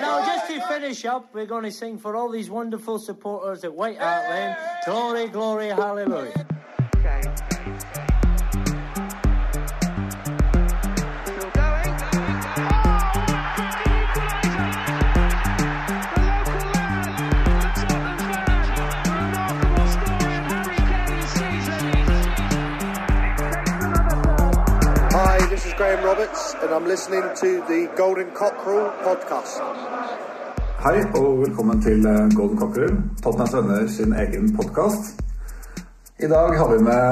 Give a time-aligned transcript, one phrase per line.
[0.00, 3.74] Now, just to finish up, we're going to sing for all these wonderful supporters at
[3.74, 4.56] White Hart Lane.
[4.86, 6.46] Glory, glory, hallelujah.
[7.00, 7.49] Still
[25.80, 29.60] Graham Roberts, and I'm listening to the Golden Cockerel podcast.
[30.84, 35.22] Hei og velkommen til eh, Golden Cockerel, Tottenhams Venner sin egen podkast.
[36.18, 37.08] I dag har vi med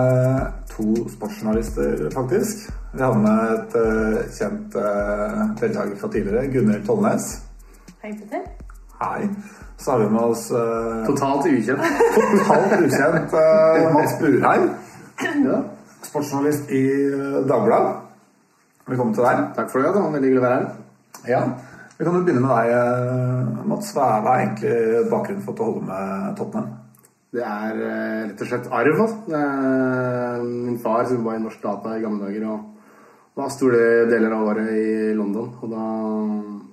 [0.73, 2.69] to sportsjournalister, faktisk.
[2.93, 7.29] Vi har med et uh, kjent uh, deltaker fra tidligere, Gunhild Tollnes.
[8.03, 8.45] Hei, Petter.
[9.01, 9.31] Hei.
[9.79, 11.89] Så har vi med oss uh, Totalt ukjent.
[12.19, 14.69] totalt ukjent uh, Mats Burheim.
[15.49, 15.63] Ja.
[16.03, 18.08] Sportsjournalist i uh, Dagbladet.
[18.89, 19.41] Velkommen til deg.
[19.53, 19.91] Takk for det.
[19.93, 20.69] Det var veldig hyggelig å være her.
[21.29, 21.41] Ja.
[21.99, 23.91] Vi kan jo begynne med deg, eh, Mats.
[23.93, 26.71] Hva er, egentlig bakgrunnen for at du holder med Tottenham?
[27.37, 29.03] Det er eh, rett og slett arv.
[29.05, 29.43] Altså.
[30.49, 32.49] Min far som var i Norsk Data i gamle dager.
[32.49, 32.65] og
[33.39, 35.53] var store deler av året i London.
[35.61, 35.85] Og da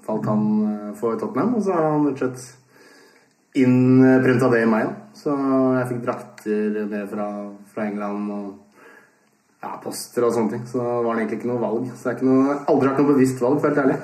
[0.08, 4.72] falt han eh, for Tottenham, og så har han rett og slett innprinta det i
[4.72, 4.88] meg.
[5.20, 7.28] Så jeg fikk drakter med fra,
[7.76, 8.48] fra England og
[9.66, 10.68] ja, poster og sånne ting.
[10.70, 11.90] Så da var det egentlig ikke noe valg.
[11.98, 13.98] Så det har aldri vært noe bevisst valg, for helt ærlig.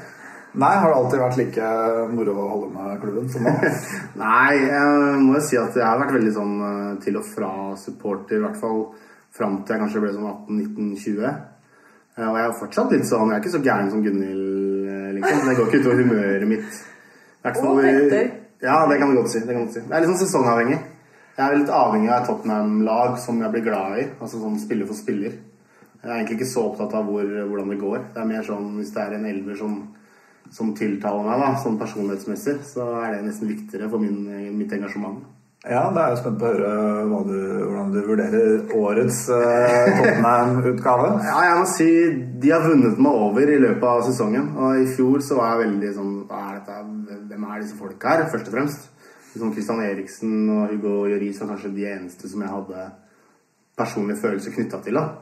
[0.51, 1.67] Nei, har det alltid vært like
[2.11, 3.53] moro å holde med klubben som nå?
[4.19, 7.51] Nei, jeg må jo si at jeg har vært veldig sånn eh, til og fra
[7.79, 8.81] supporter, i hvert fall
[9.31, 11.21] fram til jeg kanskje ble sånn 18-19-20.
[11.29, 15.37] Eh, Og jeg er fortsatt litt sånn Jeg er ikke så gæren som Gunhild, Lincoln
[15.37, 15.47] liksom.
[15.47, 16.81] Det går ikke utover humøret mitt.
[17.45, 17.79] Hvert fall
[18.61, 19.39] Ja, det kan du godt si.
[19.39, 19.79] Det, kan du si.
[19.85, 20.81] Jeg er litt sånn sesongavhengig.
[21.37, 24.03] Jeg er litt avhengig av et Tottenham-lag som jeg blir glad i.
[24.19, 25.39] Altså sånn spiller for spiller.
[26.01, 27.99] Jeg er egentlig ikke så opptatt av hvor, hvordan det går.
[28.13, 29.75] Det er mer sånn hvis det er en elver som,
[30.53, 34.25] som tiltaler meg, da, sånn personlighetsmessig, så er det nesten viktigere for min,
[34.57, 35.21] mitt engasjement.
[35.61, 37.35] Ja, da er jeg spent på å høre du,
[37.69, 41.11] hvordan du vurderer årets eh, Tottenham-utgave.
[41.27, 41.89] Ja, jeg må si
[42.41, 44.47] de har vunnet meg over i løpet av sesongen.
[44.57, 46.79] Og i fjor så var jeg veldig sånn er dette?
[47.29, 48.25] Hvem er disse folka her?
[48.33, 48.89] Først og fremst.
[49.35, 52.87] Liksom Christian Eriksen og Hugo Lloris er kanskje de eneste som jeg hadde
[53.77, 54.97] personlige følelser knytta til.
[54.97, 55.20] da.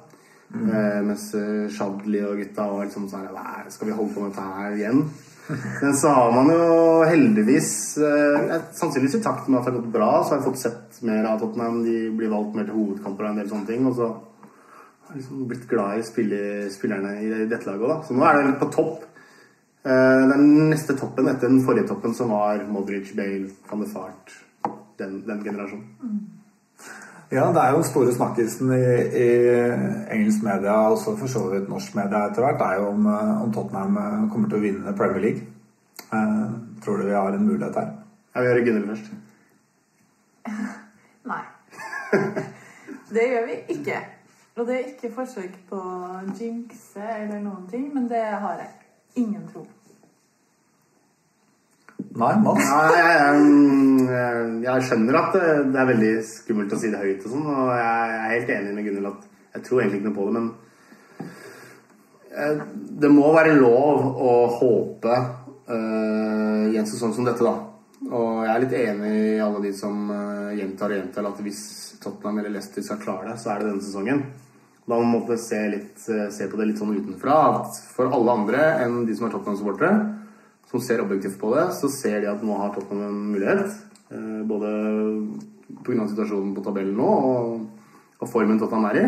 [0.50, 3.68] Eh, mens eh, Shadley og gutta var liksom sånn er?
[3.70, 5.04] Skal vi holde på med dette her igjen?
[5.84, 6.64] Men så har man jo
[7.10, 7.72] heldigvis
[8.06, 11.00] eh, Sannsynligvis i takt med at det har gått bra, så har jeg fått sett
[11.06, 11.84] mer av Tottenham.
[11.86, 13.86] De blir valgt mer til hovedkamper og en del sånne ting.
[13.90, 18.02] Og så har jeg liksom blitt glad i spiller, spillerne i dette laget òg, da.
[18.08, 19.06] Så nå er det på topp.
[19.86, 24.36] Eh, Den neste toppen etter den forrige toppen, som var Modric, Bale, Van de Fart.
[25.00, 25.94] Den, den generasjonen.
[27.32, 28.86] Ja, det er jo den store snakkisen i,
[29.24, 29.28] i
[30.16, 33.42] engelsk media, og også for så vidt norsk media etter hvert, er jo om, eh,
[33.44, 35.44] om Tottenham eh, kommer til å vinne Premier League.
[36.10, 36.48] Eh,
[36.82, 37.92] tror du vi har en mulighet her?
[38.34, 39.12] Jeg vil gjøre Gunnhild først.
[41.32, 41.44] Nei.
[43.14, 44.02] Det gjør vi ikke.
[44.58, 49.22] Og det er ikke forsøk på å jinxe eller noen ting, men det har jeg
[49.22, 49.79] ingen tro på.
[52.20, 52.66] Nei, Mats?
[52.68, 53.44] Nei, jeg,
[54.10, 57.70] jeg, jeg skjønner at det, er veldig skummelt å si det høyt og sånn, og
[57.78, 60.50] jeg er helt enig med Gunhild at jeg tror egentlig ikke noe på det, men
[62.34, 62.66] eh,
[63.06, 67.56] det må være lov å håpe uh, i en sesong som dette, da.
[68.10, 71.64] Og jeg er litt enig i alle de som eh, gjentar og gjentar at hvis
[72.00, 74.22] Tottenham eller Leicester skal klare det, så er det denne sesongen.
[74.88, 77.36] Da må man se, litt, eh, se på det litt sånn utenfra.
[77.60, 80.19] At for alle andre enn de som er Tottenham-supportere,
[80.70, 83.74] som ser objektivt på det, så ser de at nå har Tottenham en mulighet.
[84.10, 84.70] Eh, både
[85.86, 86.08] pga.
[86.08, 87.60] situasjonen på tabellen nå og,
[88.20, 89.08] og formen Tottenham er i.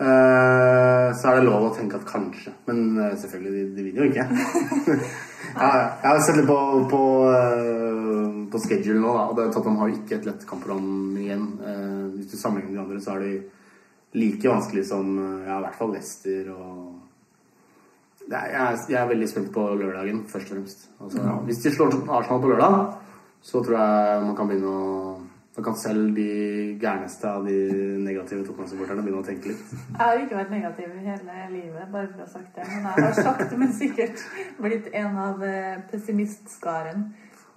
[0.00, 2.54] Eh, så er det lov å tenke at kanskje.
[2.66, 4.26] Men eh, selvfølgelig, de, de vinner jo ikke.
[5.60, 6.58] jeg har sett litt på,
[6.90, 7.02] på,
[8.50, 11.46] på schedule nå, da, og Tottenham har jo ikke et lett kampprogram igjen.
[12.16, 15.14] Hvis du sammenligner med de andre, så er de like vanskelig som
[15.46, 17.09] ja, i hvert fall Leicester og
[18.30, 20.86] jeg, er, jeg er veldig spent på lørdagen, først og fremst.
[21.00, 22.78] Altså, Hvis de slår Arsenal på lørdag,
[23.42, 24.86] så tror jeg man kan begynne å
[25.60, 26.26] man kan selv de
[26.80, 27.56] gærneste av de
[28.00, 29.72] negative Tottenham-supporterne begynne å tenke litt.
[29.74, 32.64] Jeg har ikke vært negativ hele livet, bare for å ha sagt det.
[32.70, 34.22] Men jeg har sakte, men sikkert
[34.62, 37.02] blitt en av eh, pessimistskaren.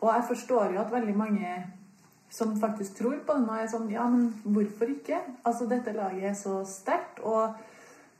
[0.01, 1.53] Og jeg forstår jo at veldig mange
[2.33, 5.21] som faktisk tror på det nå, er sånn Ja, men hvorfor ikke?
[5.45, 7.53] Altså, dette laget er så sterkt og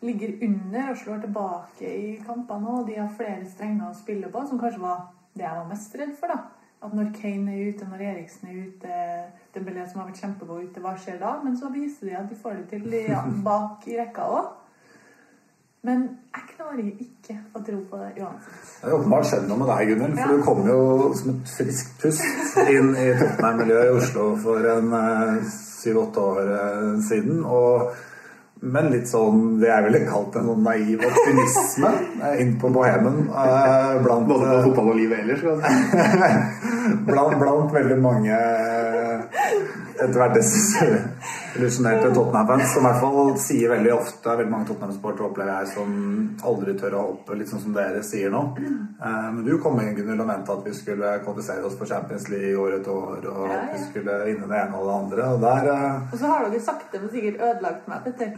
[0.04, 4.44] ligger under og slår tilbake i kampene, og de har flere strenger å spille på,
[4.50, 6.40] som kanskje var det jeg var mest redd for, da.
[6.84, 8.98] At når Kane er ute, når Eriksen er ute,
[9.56, 11.38] Dembélé som har vært kjempegod ute, hva skjer da?
[11.46, 14.52] Men så viser de at de får det til ja, bak i rekka òg.
[15.84, 18.60] Men jeg klarer ikke å tro på det uansett.
[18.82, 20.20] Det har åpenbart skjedd noe med deg, Gunnhild.
[20.20, 20.38] For Ja.
[20.38, 24.94] du kom jo som et friskt pust inn i Tottenham-miljøet i Oslo for en
[25.52, 27.44] syv-åtte år eh, siden.
[27.44, 27.92] Og
[28.64, 31.90] med litt sånn det jeg ville kalt en sånn naiv optimisme
[32.24, 33.26] eh, inn på bohemen.
[33.28, 35.44] eh, blant, Både på eh, fotball og livet ellers.
[37.10, 38.38] blant, blant veldig mange
[40.00, 45.52] etter hvert desillusjonerte Tottenham-fans, som i hvert fall sier veldig ofte veldig mange Tottenham-sportere opplever
[45.62, 45.94] jeg som
[46.50, 48.42] aldri tør å hoppe, litt sånn som dere sier nå.
[48.60, 52.30] Eh, Men du kom inn Gunhild, og mente at vi skulle kvalifisere oss for Champions
[52.34, 55.30] League år etter år, og Ja, at vi skulle vinne det ene og det andre.
[55.36, 58.34] Og der eh, Og så har dere sakte, men sikkert ødelagt meg, Petter.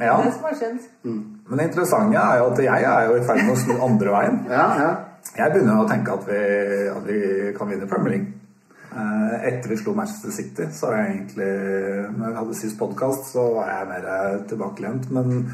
[0.00, 0.16] Ja.
[0.24, 0.82] Det som har skjedd.
[1.04, 4.12] Men det interessante er jo at jeg er jo i ferd med å snu andre
[4.14, 4.38] veien.
[4.48, 4.90] Ja, ja.
[5.36, 6.38] Jeg begynner å tenke at vi,
[6.88, 7.18] at vi
[7.58, 8.39] kan vinne Premier League.
[8.90, 11.50] Eh, Etter vi slo Manchester City, så var jeg egentlig
[12.16, 15.10] Når jeg hadde sist podkast, så var jeg mer eh, tilbakelent.
[15.14, 15.44] Men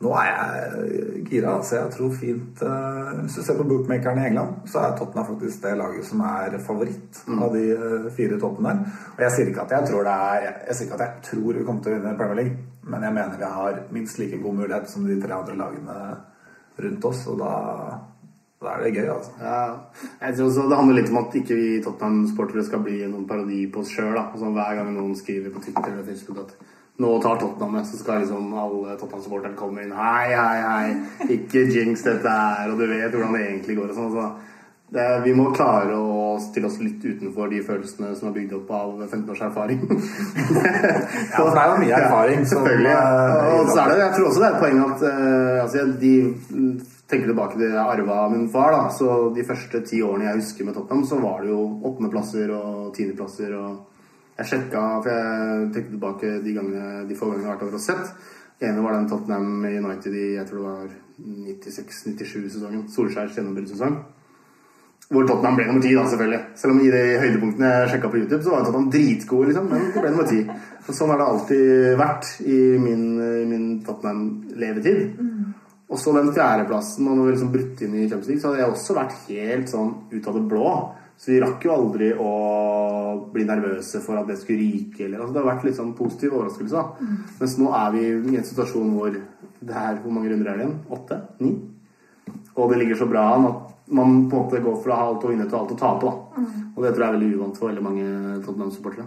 [0.00, 1.52] nå er jeg gira.
[1.62, 5.28] Så jeg tror fint eh, Hvis du ser på bookmakerne i England, så er Tottenham
[5.28, 7.64] faktisk det laget som er favoritt av de
[8.16, 8.98] fire toppene der.
[9.14, 11.60] Og jeg sier ikke at jeg tror det er jeg sier ikke at jeg tror
[11.60, 14.62] vi kommer til å vinne Premier League, men jeg mener vi har minst like god
[14.64, 16.00] mulighet som de tre andre lagene
[16.80, 17.54] rundt oss, og da,
[18.60, 19.30] da er det gøy, altså.
[19.40, 19.60] Ja,
[20.20, 23.62] jeg tror også Det handler litt om at ikke vi Tottenham-sportere skal bli noen parodi
[23.72, 24.18] på oss sjøl.
[24.36, 26.52] Sånn, hver gang noen skriver på Twitter eller Facebook at
[27.00, 29.94] nå tar Tottenham det, så skal liksom alle Tottenham-supporterne komme inn.
[29.96, 33.94] Hei, hei, hei, ikke jinx dette her, og du vet hvordan det egentlig går.
[33.94, 34.12] og sånn.
[34.12, 34.28] Så
[34.92, 38.70] det, vi må klare å stille oss litt utenfor de følelsene som er bygd opp
[38.76, 39.80] av 15 års erfaring.
[41.30, 42.92] Ja, for det er jo mye erfaring som, Selvfølgelig.
[42.92, 45.84] eh, Og så er det, jeg tror også det er et poeng at uh, altså,
[46.00, 46.12] de
[47.10, 48.72] tenker tilbake til det jeg arva av min far.
[48.72, 52.52] da, så De første ti årene jeg husker med Tottenham, så var det jo åttendeplasser
[52.56, 53.54] og tiendeplasser.
[53.58, 53.86] og
[54.38, 57.80] Jeg sjekka, for jeg tenkte tilbake de, gangene, de få gangene jeg har vært over
[57.80, 58.14] og sett.
[58.60, 60.88] Ene var den Tottenham United i jeg tror det var
[61.20, 62.88] 96-97-sesongen.
[62.92, 64.00] Solskjærs gjennombruddssesong.
[65.10, 66.40] Hvor Tottenham ble nummer ti, da, selvfølgelig.
[66.60, 69.66] Selv om i de høydepunktene jeg sjekka på YouTube, så var Tottenham dritgode, liksom.
[69.72, 70.44] Men det ble nummer ti.
[70.90, 73.02] Sånn har det alltid vært i min,
[73.50, 75.18] min Tottenham-levetid.
[75.90, 78.74] Og så den fjerdeplassen, man har liksom brutt inn i Champions League, så hadde jeg
[78.74, 80.74] også vært helt sånn ut av det blå.
[81.20, 82.30] Så vi rakk jo aldri å
[83.32, 85.02] bli nervøse for at det skulle ryke.
[85.04, 86.84] Eller, altså det har vært litt sånn positiv overraskelse.
[87.00, 87.16] Mm.
[87.42, 89.18] Mens nå er vi i en situasjon hvor
[89.60, 90.78] det er Hvor mange runder er det igjen?
[90.96, 91.18] Åtte?
[91.44, 91.50] Ni?
[92.54, 95.32] Og det ligger så bra an at man på en måte går fra alt å
[95.32, 96.06] vinne til alt å tape.
[96.06, 96.44] da.
[96.76, 98.06] Og det tror jeg er veldig uvant for veldig mange
[98.46, 99.06] Tottenham-supportere.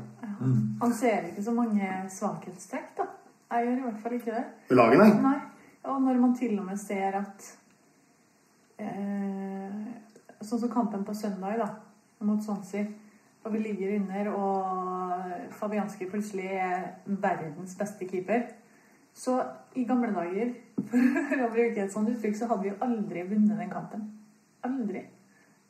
[0.83, 3.07] Han ser ikke så mange svakhetstrekk, da.
[3.53, 4.45] Jeg gjør i hvert fall ikke det.
[4.69, 5.09] I laget, nei.
[5.23, 5.39] Nei.
[5.83, 7.47] Og når man til og med ser at
[8.79, 9.79] eh,
[10.43, 11.69] Sånn som kampen på søndag, da,
[12.27, 12.83] mot Swansea.
[13.43, 18.49] Og vi ligger under, og Fabianski plutselig er verdens beste keeper.
[19.15, 19.37] Så
[19.79, 20.51] i gamle dager,
[20.89, 24.03] for å bruke et sånt uttrykk, så hadde vi jo aldri vunnet den kampen.
[24.67, 25.05] Aldri.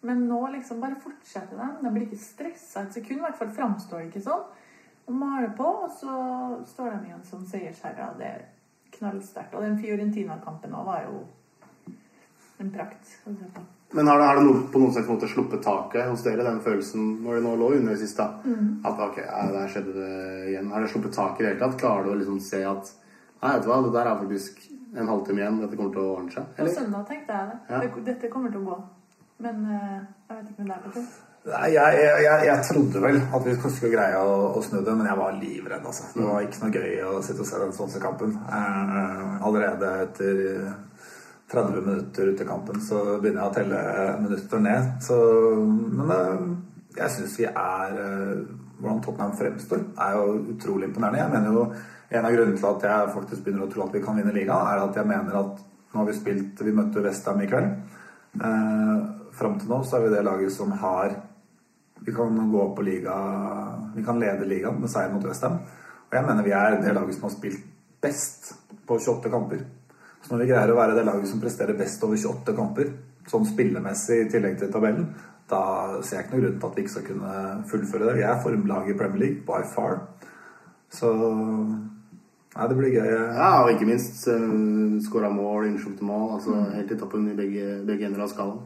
[0.03, 1.77] Men nå liksom bare fortsetter den.
[1.83, 3.21] Den blir ikke stressa et sekund.
[3.21, 4.43] I hvert fall framstår det ikke sånn.
[5.05, 6.17] Og maler på, og så
[6.67, 8.17] står de igjen som seiersherrer.
[8.17, 8.43] Det er
[8.97, 9.53] knallsterkt.
[9.55, 11.23] Og den Fiorentina-kampen òg var jo
[12.63, 13.17] en prakt.
[13.25, 13.61] på.
[13.93, 16.61] Men har det, har det noe, på noen slags måte sluppet taket hos dere, den
[16.65, 18.17] følelsen når det nå lå under sist?
[18.17, 18.29] da?
[18.89, 19.19] At ok,
[19.53, 20.13] der skjedde det
[20.49, 20.71] igjen.
[20.73, 21.79] Har det sluppet taket i det hele tatt?
[21.81, 22.93] Klarer du å liksom se at
[23.43, 24.59] Nei, vet du hva, det der er faktisk
[24.95, 25.57] en halvtime igjen.
[25.59, 26.51] Dette kommer til å ordne seg?
[26.55, 27.57] På søndag tenkte jeg det.
[27.73, 28.03] Ja.
[28.07, 28.77] Dette kommer til å gå.
[29.43, 29.97] Men eh,
[30.29, 31.09] jeg vet ikke om det er på tur.
[31.43, 35.09] Nei, jeg, jeg, jeg, trodde vel at vi skulle greie å, å snu det, men
[35.09, 35.87] jeg var livredd.
[35.89, 36.05] Altså.
[36.15, 38.37] Det var ikke noe gøy å sitte og se den Swansea-kampen.
[38.47, 40.39] Eh, allerede etter
[41.51, 43.81] 30 minutter ut i kampen så begynner jeg å telle
[44.21, 44.93] minutter ned.
[45.03, 45.17] Så,
[45.99, 46.45] men eh,
[47.01, 48.37] jeg syns vi er eh,
[48.83, 51.21] Hvordan Tottenham fremstår, er jo utrolig imponerende.
[51.21, 51.67] Jeg mener jo
[52.13, 54.67] En av grunnene til at jeg faktisk begynner å tro at vi kan vinne ligaen,
[54.69, 55.61] er at jeg mener at
[55.93, 57.99] nå har vi spilt Vi møtte Westham i kveld.
[58.39, 61.15] Eh, Fram til nå så er vi det laget som har
[62.05, 63.13] vi kan gå på liga
[63.95, 65.59] Vi kan lede ligaen med seier mot Westham.
[66.09, 67.63] Og jeg mener vi er det laget som har spilt
[68.03, 68.53] best
[68.87, 69.61] på 28 kamper.
[70.23, 72.91] Så når vi greier å være det laget som presterer best over 28 kamper,
[73.29, 75.07] sånn spillemessig i tillegg til tabellen,
[75.49, 75.63] da
[76.03, 77.33] ser jeg ikke noen grunn til at vi ikke skal kunne
[77.71, 78.17] fullføre det.
[78.19, 79.99] Vi er formlaget i Premier League by far.
[80.93, 81.11] Så
[82.53, 83.07] Nei, det blir gøy.
[83.09, 86.35] Ja, og ikke minst uh, skåra mål, innskjøtte mål.
[86.35, 88.59] altså Helt i toppen i begge, begge ender av skalaen.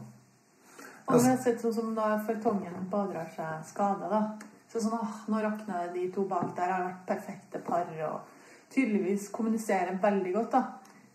[1.08, 4.20] Og vi har sett sånn som da føljetongen pådrar seg skade, da.
[4.68, 5.94] Så sånn, åh, nå rakner det.
[5.94, 8.34] De to bak der har vært perfekte par og
[8.74, 10.62] tydeligvis kommuniserer veldig godt, da.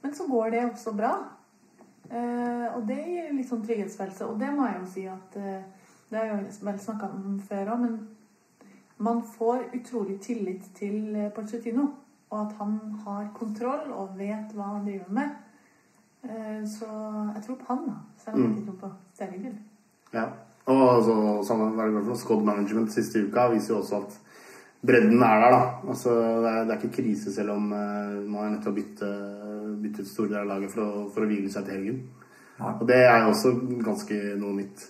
[0.01, 1.11] Men så går det også bra.
[2.09, 4.25] Eh, og det gir litt sånn trygghetsfølelse.
[4.27, 5.69] Og det må jeg jo si at eh,
[6.09, 7.93] Det har jeg jo vel snakka om før òg, men
[9.01, 10.97] man får utrolig tillit til
[11.33, 11.33] Porcetino.
[11.37, 11.85] Pochettino.
[12.33, 15.35] Og at han har kontroll og vet hva han driver med.
[16.25, 16.89] Eh, Så
[17.35, 17.99] jeg tror på han, da.
[18.17, 19.57] Selv om jeg ikke tror på seriegull.
[20.13, 20.27] Ja.
[20.71, 21.15] Og så,
[21.47, 24.19] samme hva det for noe, Squad Management siste uka viser jo også at
[24.83, 25.89] bredden er der, da.
[25.91, 28.77] Altså, det, er, det er ikke krise selv om uh, man er nødt til å
[28.77, 29.09] bytte,
[29.83, 31.99] bytte ut store deler av laget for å, for å hvile seg til helgen.
[32.59, 32.75] Ja.
[32.77, 33.53] Og det er jo også
[33.83, 34.87] ganske noe nytt.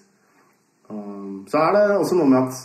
[0.92, 2.62] Um, så er det også noe med at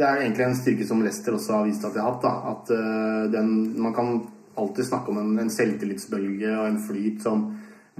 [0.00, 2.24] det er egentlig en styrke som Leicester også har vist at de har hatt.
[2.24, 3.50] da, At uh, den,
[3.80, 4.14] man kan
[4.60, 7.50] alltid snakke om en, en selvtillitsbølge og en flyt som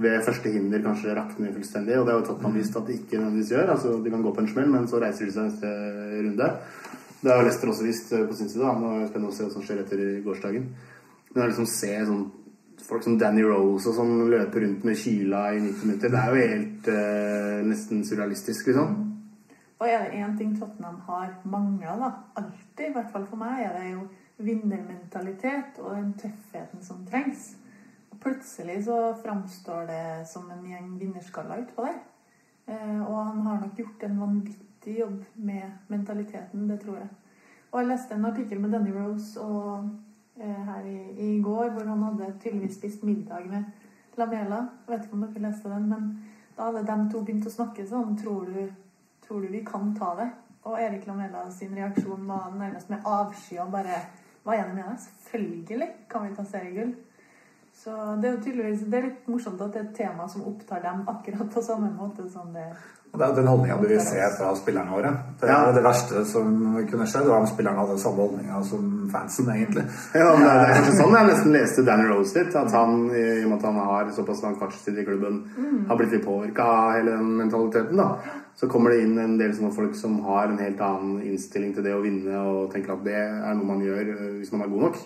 [0.01, 1.97] ved første hinder kanskje rakner fullstendig.
[1.99, 3.73] Og det har jo Tottenham vist at de ikke nødvendigvis gjør.
[3.75, 5.73] altså De kan gå på en smell, men så reiser de seg neste
[6.27, 6.51] runde.
[7.21, 8.65] Det har Leicester også vist eh, på sin side.
[8.81, 10.69] Nå er det spennende å se hva som skjer etter gårsdagen.
[11.33, 12.23] Men å liksom se sånn
[12.81, 16.31] folk som Danny Rose og sånn løpe rundt med kyla i 90 minutter, det er
[16.31, 18.95] jo helt eh, nesten surrealistisk, liksom.
[19.81, 22.09] Og er det én ting Tottenham har mangla, da,
[22.41, 24.03] alltid, i hvert fall for meg, er det jo
[24.41, 27.51] vinnermentalitet og den tøffheten som trengs.
[28.21, 31.99] Plutselig så framstår det som en gjeng vinnerskaller utpå der.
[32.65, 37.09] Eh, og han har nok gjort en vanvittig jobb med mentaliteten, det tror jeg.
[37.71, 39.89] Og jeg leste en artikkel med Danny Rose og,
[40.37, 43.63] eh, her i, i går hvor han hadde tydeligvis spist middag med
[44.17, 44.67] Lamela.
[44.87, 46.07] Jeg vet ikke om dere leste den, men
[46.57, 48.17] da hadde de to begynt å snakke sånn.
[48.21, 48.71] Tror du
[49.31, 50.25] Tror du vi kan ta det?
[50.67, 54.01] Og Erik Lamela sin reaksjon var nærmest med avsky og bare
[54.43, 54.97] Hva er det med deg?
[55.05, 56.91] Selvfølgelig kan vi ta seriegull.
[57.81, 57.89] Så
[58.21, 60.83] det er jo tydeligvis Det er litt morsomt at det er et tema som opptar
[60.83, 62.65] dem akkurat på samme måte som det
[63.11, 65.09] Og Det er jo den holdninga du vil se fra spillerne våre.
[65.41, 65.71] Det er Ja.
[65.75, 66.51] det verste som
[66.87, 69.83] kunne skjedd, var om spillerne hadde samme holdninga som fansen, egentlig.
[70.15, 72.55] Ja, men det er, kanskje sånn jeg nesten leste Danny Rose litt.
[72.55, 75.41] At han, i og med at han har såpass lang fartstid i klubben,
[75.89, 77.97] har blitt litt påvirka av hele den mentaliteten.
[77.97, 78.15] da.
[78.55, 81.83] Så kommer det inn en del sånne folk som har en helt annen innstilling til
[81.83, 84.71] det å vinne, og tenker at det er noe man gjør øh, hvis man er
[84.71, 84.97] god nok.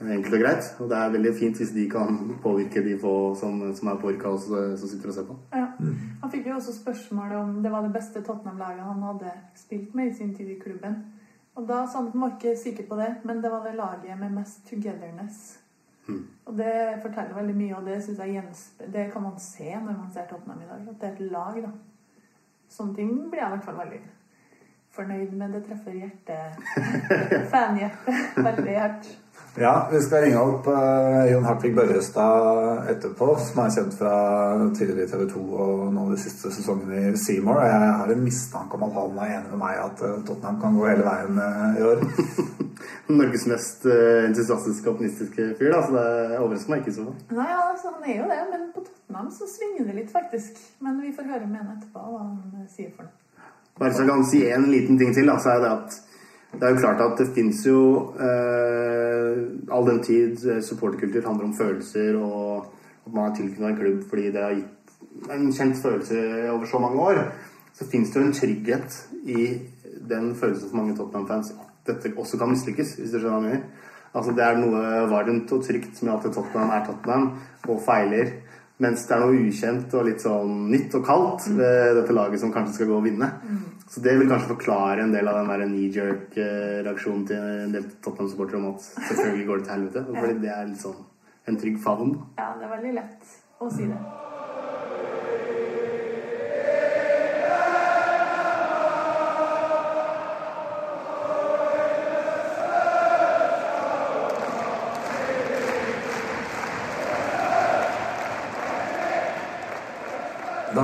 [0.00, 0.70] Enkelt og greit.
[0.80, 4.28] Og det er veldig fint hvis de kan påvirke de få som, som er påvirka,
[4.28, 5.36] og som sitter og ser på.
[5.56, 5.66] Ja.
[6.22, 10.10] Han fikk jo også spørsmål om det var det beste Tottenham-laget han hadde spilt med
[10.10, 10.98] i sin tid i klubben.
[11.56, 13.78] Og da sa han at han var ikke sikker på det, men det var det
[13.78, 15.58] laget med mest togetherness.
[16.46, 18.44] Og det forteller veldig mye, og det synes jeg
[18.92, 20.88] Det kan man se når man ser Tottenham i dag.
[20.88, 21.72] At det er et lag, da.
[22.68, 24.00] Sånne ting blir jeg i hvert fall veldig
[24.90, 25.52] fornøyd med.
[25.54, 26.60] Det treffer hjertet.
[27.52, 29.10] Fanhjertet veldig hardt.
[29.58, 34.12] Ja, vi skal ringe opp uh, Jon Hartvig Børrestad etterpå, som er kjent fra
[34.76, 37.62] tidligere i TV 2 og nå de siste sesongene i Seymour.
[37.62, 40.60] Og jeg har en mistanke om at han er enig med meg at uh, Tottenham
[40.60, 42.04] kan gå hele veien uh, i år.
[43.16, 47.08] Norges mest entusiastiske optimistiske fyr, da, så det overrasker meg ikke så.
[47.32, 50.60] Nei, altså, han er jo det, men på Tottenham så svinger det litt, faktisk.
[50.84, 53.22] Men vi får høre med henne etterpå hva han sier for noe.
[53.80, 56.02] Bare så jeg kan si en liten ting til, da, så er det at
[56.56, 57.80] det er jo klart at det fins jo
[58.16, 59.35] eh,
[59.76, 62.72] All den tid eh, supporterkultur handler om følelser og
[63.06, 66.80] at man er tilknyttet en klubb fordi det har gitt en kjent følelse over så
[66.82, 67.22] mange år.
[67.76, 68.96] Så fins det jo en trygghet
[69.28, 69.42] i
[70.08, 73.48] den følelsen for mange Tottenham-fans at dette også kan mislykkes, hvis du skjønner hva jeg
[73.50, 73.92] mener.
[74.16, 77.26] Altså Det er noe varmt og trygt med at Tottenham er Tottenham
[77.68, 78.32] og feiler.
[78.84, 82.52] Mens det er noe ukjent og litt sånn nytt og kaldt ved dette laget som
[82.52, 83.30] kanskje skal gå og vinne.
[83.88, 88.60] Så det vil kanskje forklare en del av den der knee-jerk-reaksjonen til en del Tottenham-supportere
[88.60, 90.04] om at selvfølgelig går det til helvete.
[90.20, 91.02] Fordi det er litt sånn
[91.46, 92.16] en trygg favn.
[92.36, 94.25] Ja, det er veldig lett å si det.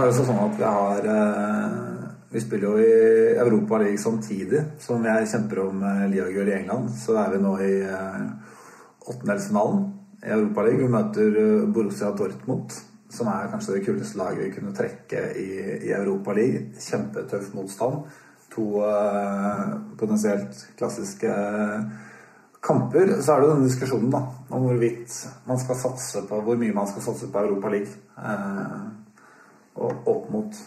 [0.02, 1.74] Det er jo sånn at vi har eh,
[2.32, 6.88] Vi spiller jo i Europa League samtidig som jeg kjemper om eh, Liagull i England.
[6.98, 8.24] Så er vi nå i eh,
[9.06, 9.84] åttendelsfinalen
[10.26, 10.80] i Europa League.
[10.82, 11.38] Vi møter
[11.70, 12.74] Borussia Dortmund,
[13.14, 15.48] som er kanskje det kuleste laget vi kunne trekke i,
[15.86, 16.72] i Europa League.
[16.82, 18.02] Kjempetøff motstand.
[18.56, 21.86] To uh, potensielt klassiske uh,
[22.62, 23.14] kamper.
[23.22, 25.14] Så er det denne diskusjonen da, om hvorvidt
[25.46, 27.94] man skal satse på hvor mye man skal satse på Europa League.
[28.18, 28.82] Eh,
[29.74, 30.62] og opp mot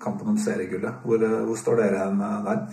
[0.00, 1.02] kampen om seriegullet.
[1.04, 2.66] Hvor, eh, hvor står dere hen eh, der?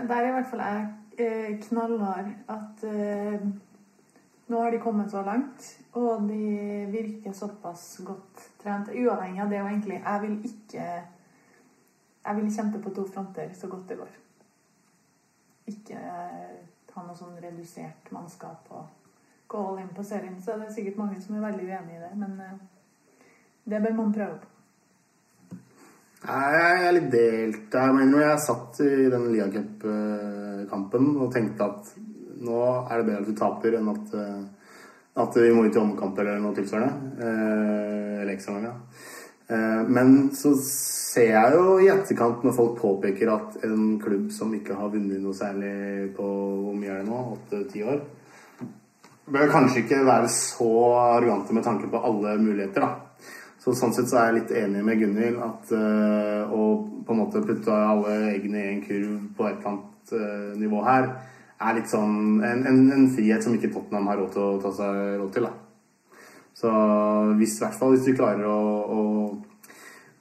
[0.00, 0.86] Der er i hvert fall jeg
[1.18, 3.48] eh, knallhard at eh,
[4.50, 8.90] nå har de kommet så langt, og de virker såpass godt trent.
[8.90, 10.86] Uavhengig av det, og egentlig Jeg vil ikke
[12.24, 14.16] Jeg vil kjempe på to fronter så godt det går.
[15.66, 16.00] Ikke
[16.94, 18.88] ha noe sånn redusert mannskap og
[19.48, 20.36] gå all in på serien.
[20.42, 22.36] Så er det sikkert mange som er veldig uenig i det, men
[23.64, 24.46] det bør man prøve på.
[26.20, 31.64] Nei, Jeg er litt delt Jeg mener jeg satt i den Lia Cup-kampen og tenkte
[31.64, 31.94] at
[32.44, 34.42] nå er det bedre at du taper enn at, eh,
[35.20, 37.16] At vi må ut i omkamp eller noe tilsvarende.
[37.20, 39.00] Eh, eller ekstraomgang, ja.
[39.50, 44.52] Eh, men så ser jeg jo i etterkant når folk påpeker at en klubb som
[44.54, 47.20] ikke har vunnet noe særlig på hvor mye er det nå?
[47.34, 48.00] Åtte-ti år?
[49.30, 53.09] Bør kanskje ikke være så arrogante med tanke på alle muligheter, da.
[53.60, 56.68] Så sånn sett så er jeg litt enig med Gunhild at uh, å
[57.04, 60.80] på en måte putte alle eggene i en kurv på et eller annet uh, nivå
[60.86, 61.10] her,
[61.60, 64.72] er litt sånn en, en, en frihet som ikke Tottenham har råd til å ta
[64.78, 65.52] seg råd til, da.
[66.56, 66.70] Så
[67.36, 68.56] hvis, i hvert fall hvis vi klarer å,
[68.96, 69.68] å,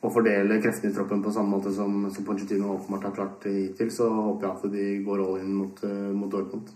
[0.04, 3.92] å fordele kreftene i troppen på samme måte som, som Pochettino åpenbart har klart hittil,
[3.92, 6.72] så håper jeg at de går all in mot, øh, mot Dortmund.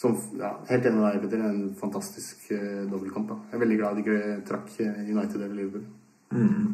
[0.00, 1.40] Som, ja, helt enig med deg, Petter.
[1.44, 3.28] En fantastisk uh, dobbeltkamp.
[3.28, 3.34] da.
[3.50, 5.82] Jeg er veldig glad de ikke trakk eh, United eller Liverpool.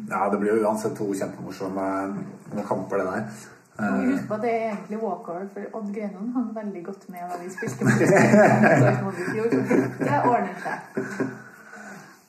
[0.07, 1.87] Ja, det blir jo uansett to kjempemorsomme
[2.55, 3.25] eh, kamper, det der.
[3.77, 7.39] Husk på at det er egentlig walkover, for Odd Grenland hang veldig godt med da
[7.41, 9.19] vi spilte mot.
[10.07, 11.25] Det ordner seg.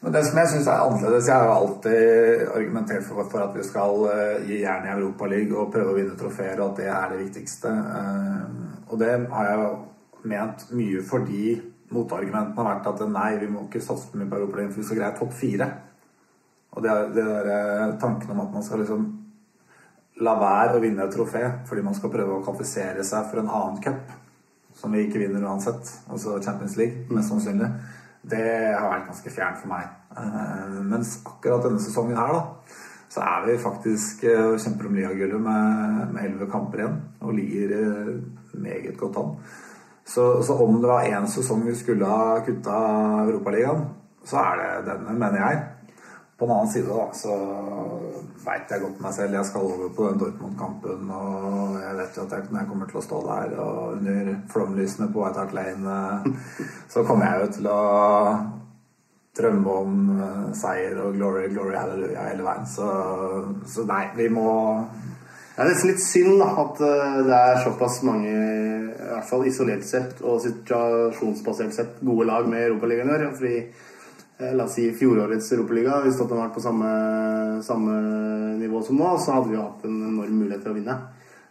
[0.01, 3.55] Men det som jeg syns er annerledes Jeg har jo alltid argumentert for, for at
[3.55, 4.03] vi skal
[4.49, 7.73] gi jern i Europaligaen og prøve å vinne trofeer, og at det er det viktigste.
[8.89, 9.71] Og det har jeg
[10.29, 11.53] ment mye fordi
[11.95, 14.89] motargumentene har vært at nei, vi må ikke satse på mye på Europaligaen, for vi
[14.89, 15.69] skal greie topp fire.
[16.77, 19.07] Og det, det der eh, tanken om at man skal liksom
[20.25, 23.53] la være å vinne et trofé fordi man skal prøve å kvalifisere seg for en
[23.53, 24.11] annen cup,
[24.79, 27.71] som vi ikke vinner uansett, altså Champions League, mest sannsynlig,
[28.29, 28.45] det
[28.75, 29.89] har vært ganske fjernt for meg.
[30.19, 34.99] Eh, mens akkurat denne sesongen her, da, så er vi faktisk eh, og kjemper om
[34.99, 38.13] ligagullet med elleve kamper igjen, og ligger eh,
[38.59, 39.33] meget godt an.
[40.09, 42.77] Så, så om det var én sesong vi skulle ha kutta
[43.27, 43.85] Europaligaen,
[44.25, 45.67] så er det denne, mener jeg.
[46.39, 47.35] På den annen side da, så
[48.45, 49.35] veit jeg godt meg selv.
[49.35, 53.01] Jeg skal over på den Dortmund-kampen, og jeg vet jo at jeg, jeg kommer til
[53.01, 56.63] å stå der og under flomlysene på White Hart Lane, eh,
[56.93, 57.83] så kommer jeg jo til å
[59.39, 62.71] drømme om eh, seier og glory, glory, halleluja hele veien.
[62.71, 62.89] Så,
[63.75, 64.49] så nei, vi må
[65.59, 68.35] Det er nesten litt synd da, at eh, det er såpass mange,
[69.19, 73.29] hvert fall isolert sett og situasjonsbasert sett, gode lag med Europaligaen i år.
[73.37, 73.59] Fordi,
[74.39, 76.91] eh, la oss si fjorårets Europaliga, hvis det hadde vært på samme,
[77.63, 78.01] samme
[78.59, 80.99] nivå som nå, så hadde vi hatt en enorm mulighet til å vinne.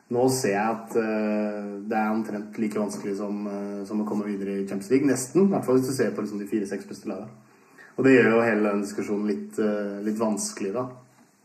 [0.07, 4.23] Nå ser jeg at uh, det er omtrent like vanskelig som, uh, som å komme
[4.29, 5.09] videre i Champions League.
[5.09, 5.49] Nesten.
[5.49, 7.27] I hvert fall hvis du ser på liksom, de fire-seks beste lagene.
[7.97, 10.85] Og det gjør jo hele den diskusjonen litt, uh, litt vanskelig, da.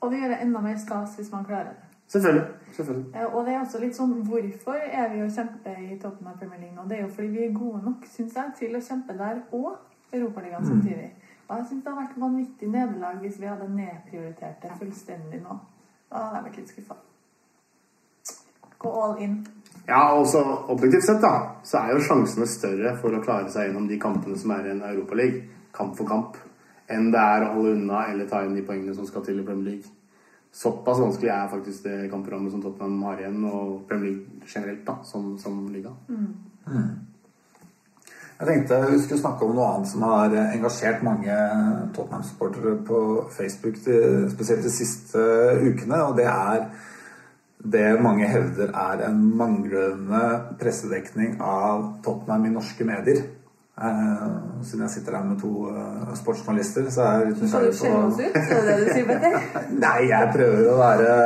[0.03, 1.82] Og det gjør det enda mer stas hvis man klarer det.
[2.13, 2.47] Selvfølgelig.
[2.77, 3.15] selvfølgelig.
[3.15, 6.39] Eh, Og det er også litt sånn Hvorfor er vi å kjempe i toppen av
[6.41, 6.85] Premier League nå?
[6.89, 9.71] Det er jo fordi vi er gode nok, syns jeg, til å kjempe der og
[10.13, 11.09] Europaligaen samtidig.
[11.49, 15.57] Og jeg syns det hadde vært vanvittig nederlag hvis vi hadde nedprioritert det fullstendig nå.
[16.11, 16.99] Da hadde jeg vært litt skuffa.
[18.83, 19.39] Gå all in.
[19.89, 21.33] Ja, og så objektivt sett, da,
[21.65, 24.75] så er jo sjansene større for å klare seg gjennom de kampene som er i
[24.75, 26.37] en Europaliga, kamp for kamp,
[26.93, 29.47] enn det er å holde unna eller ta inn de poengene som skal til i
[29.47, 30.02] Premier League.
[30.53, 34.99] Såpass vanskelig er faktisk det kampprogrammet som Tottenham har igjen, og Premier League generelt, da,
[35.09, 35.95] som, som liga.
[38.43, 41.37] Jeg tenkte vi skulle snakke om noe annet som har engasjert mange
[41.97, 45.27] Tottenham-supportere på Facebook, spesielt de siste
[45.63, 46.67] ukene, og det er
[47.63, 50.23] det mange hevder er en manglende
[50.59, 53.23] pressedekning av Tottenham i norske medier.
[53.83, 54.27] Eh,
[54.63, 58.03] siden jeg sitter her med to uh, sportsjournalister, så er jeg litt nysgjerrig på skjelle
[58.07, 58.37] oss ut?
[58.39, 59.33] Er det det du sier, Petter?
[59.85, 61.17] Nei, jeg prøver å være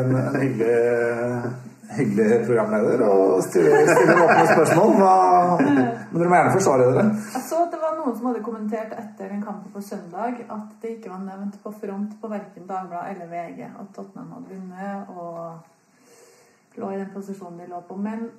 [0.00, 1.52] en, en hyggelig,
[2.00, 4.96] hyggelig programleder og stille, åpne spørsmål.
[4.98, 5.14] Hva,
[5.60, 7.06] men dere må gjerne forsvare dere.
[7.36, 10.76] Jeg så at det var noen som hadde kommentert etter den kampen på søndag at
[10.82, 15.14] det ikke var nevnt på front på verken Dagbladet eller VG at Tottenham hadde vunnet
[15.14, 18.02] og lå i den posisjonen de lå på.
[18.02, 18.32] Men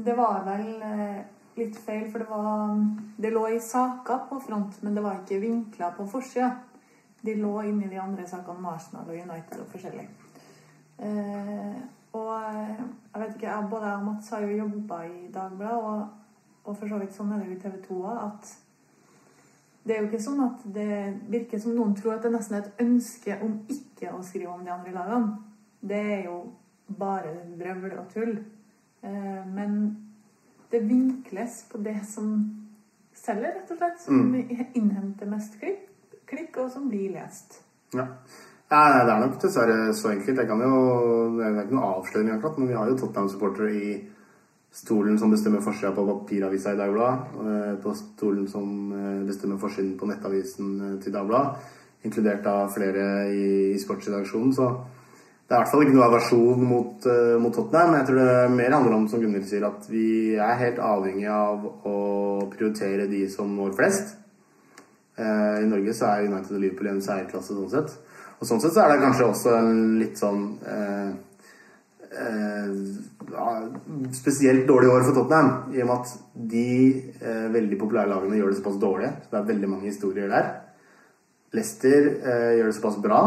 [0.00, 1.24] det var vel eh,
[1.56, 2.76] litt feil, for det var
[3.16, 6.50] Det lå i saker på front, men det var ikke vinkla på forsida.
[7.20, 10.06] De lå inni de andre sakene Arsenal og United og forskjellig.
[10.98, 11.80] Eh,
[12.16, 12.76] og eh,
[13.14, 16.06] jeg vet ikke, jeg, både jeg og Mats har jo jobba i Dagbladet, og,
[16.64, 18.54] og for så vidt sånn er det jo i TV 2 òg, at
[19.86, 20.94] det er jo ikke sånn at det
[21.30, 24.64] virker som noen tror at det nesten er et ønske om ikke å skrive om
[24.66, 25.36] de andre lagene.
[25.78, 26.40] Det er jo
[26.98, 28.32] bare vrøvl og tull.
[29.06, 29.76] Eh, men
[30.70, 32.32] det vinkles på det som
[33.16, 34.02] selger, rett og slett.
[34.02, 35.86] Som innhenter mest klikk,
[36.28, 37.60] klikk, og som blir lest.
[37.94, 38.08] Ja.
[38.66, 40.40] Nei, det er nok dessverre så enkelt.
[40.42, 40.78] Jeg kan jo,
[41.36, 43.90] det er ikke noe avsløring akkurat, men vi har jo Tottenham-supportere i
[44.74, 49.94] stolen som bestemmer forsida på papiravisa i Dagbladet, eh, på stolen som eh, bestemmer forsiden
[50.00, 51.70] på nettavisen eh, til Dagbladet,
[52.04, 54.52] inkludert av flere i, i sportsredaksjonen.
[54.52, 54.68] Så
[55.46, 57.92] det er i hvert fall ikke noe aversjon mot, uh, mot Tottenham.
[58.00, 61.62] Jeg tror det mer handler om, som Gunnhild sier, at vi er helt avhengig av
[61.86, 61.98] å
[62.50, 64.16] prioritere de som når flest.
[65.14, 67.94] Uh, I Norge så er United og Liverpool en særklasse sånn sett.
[68.40, 71.14] Og sånn sett så er det kanskje også en litt sånn uh,
[74.18, 76.08] spesielt dårlig år for Tottenham, i og med at
[76.56, 76.70] de
[77.52, 79.10] veldig populære lagene gjør det såpass dårlig.
[79.20, 80.54] Så det er veldig mange historier der.
[81.54, 82.08] Leicester
[82.56, 83.20] gjør det såpass bra,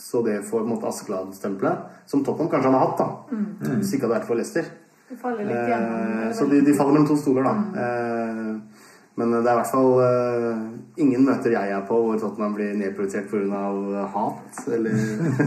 [0.00, 1.88] så det får på en måte Askeladd-stempelet.
[2.08, 3.74] Som Tottenham kanskje hadde hatt, da.
[3.76, 4.70] Hvis ikke hadde vært for Leicester.
[5.10, 6.12] Det faller litt gjennom.
[6.22, 7.82] Eh, så de, de faller mellom to stoler, da.
[7.82, 8.86] Eh,
[9.20, 10.60] men det er i hvert fall eh,
[11.02, 14.04] ingen møter jeg er på hvor Tottenham blir nedprioritert pga.
[14.14, 14.60] hat.
[14.70, 14.94] Eller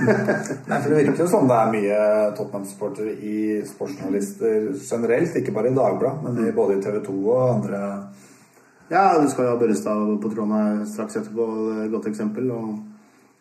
[0.70, 2.02] Nei, for Det virker jo sånn det er mye
[2.38, 3.38] Tottenham-supportere i
[3.72, 5.40] sportsjournalister generelt.
[5.40, 7.84] Ikke bare i Dagbladet, men i, både i TV 2 og andre
[8.92, 11.48] Ja, du skal jo ha Børrestad på tråden her straks etterpå.
[11.86, 12.52] et Godt eksempel.
[12.52, 12.93] Og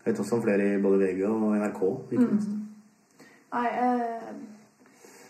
[0.05, 1.83] jeg vet også om flere i både VG og NRK.
[2.11, 2.49] Ikke minst.
[3.53, 4.33] Nei, uh...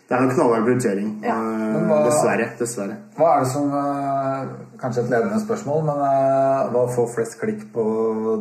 [0.09, 1.11] Det er en knallhard prioritering.
[1.23, 1.35] Ja.
[1.37, 2.47] Uh, hva- Dessverre.
[2.59, 2.95] Dessverre.
[3.17, 7.61] Hva er det som uh, Kanskje et ledende spørsmål, men eh, hva får flest klikk
[7.71, 7.83] på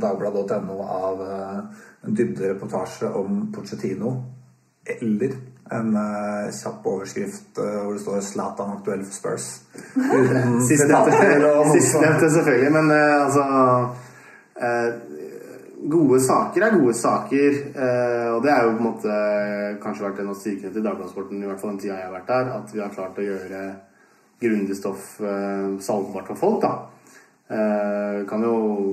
[0.02, 4.16] dagbladet.no av en dybdereportasje om Pochettino?
[4.96, 5.36] Eller
[5.76, 9.50] en uh, kjapp overskrift uh, hvor det står 'Zlatan aktuell for Spurs'?
[11.76, 13.44] Sistnevnte, selvfølgelig, men uh, altså
[14.62, 14.88] eh,
[15.82, 19.14] Gode saker er gode saker, eh, og det er jo på en måte
[19.82, 22.30] kanskje vært en av styrkene til Dagbladsporten, i hvert fall den tida jeg har vært
[22.30, 23.62] der, at vi har klart å gjøre
[24.42, 26.72] grundig stoff eh, salgbart for folk, da.
[27.52, 28.52] Eh, kan jo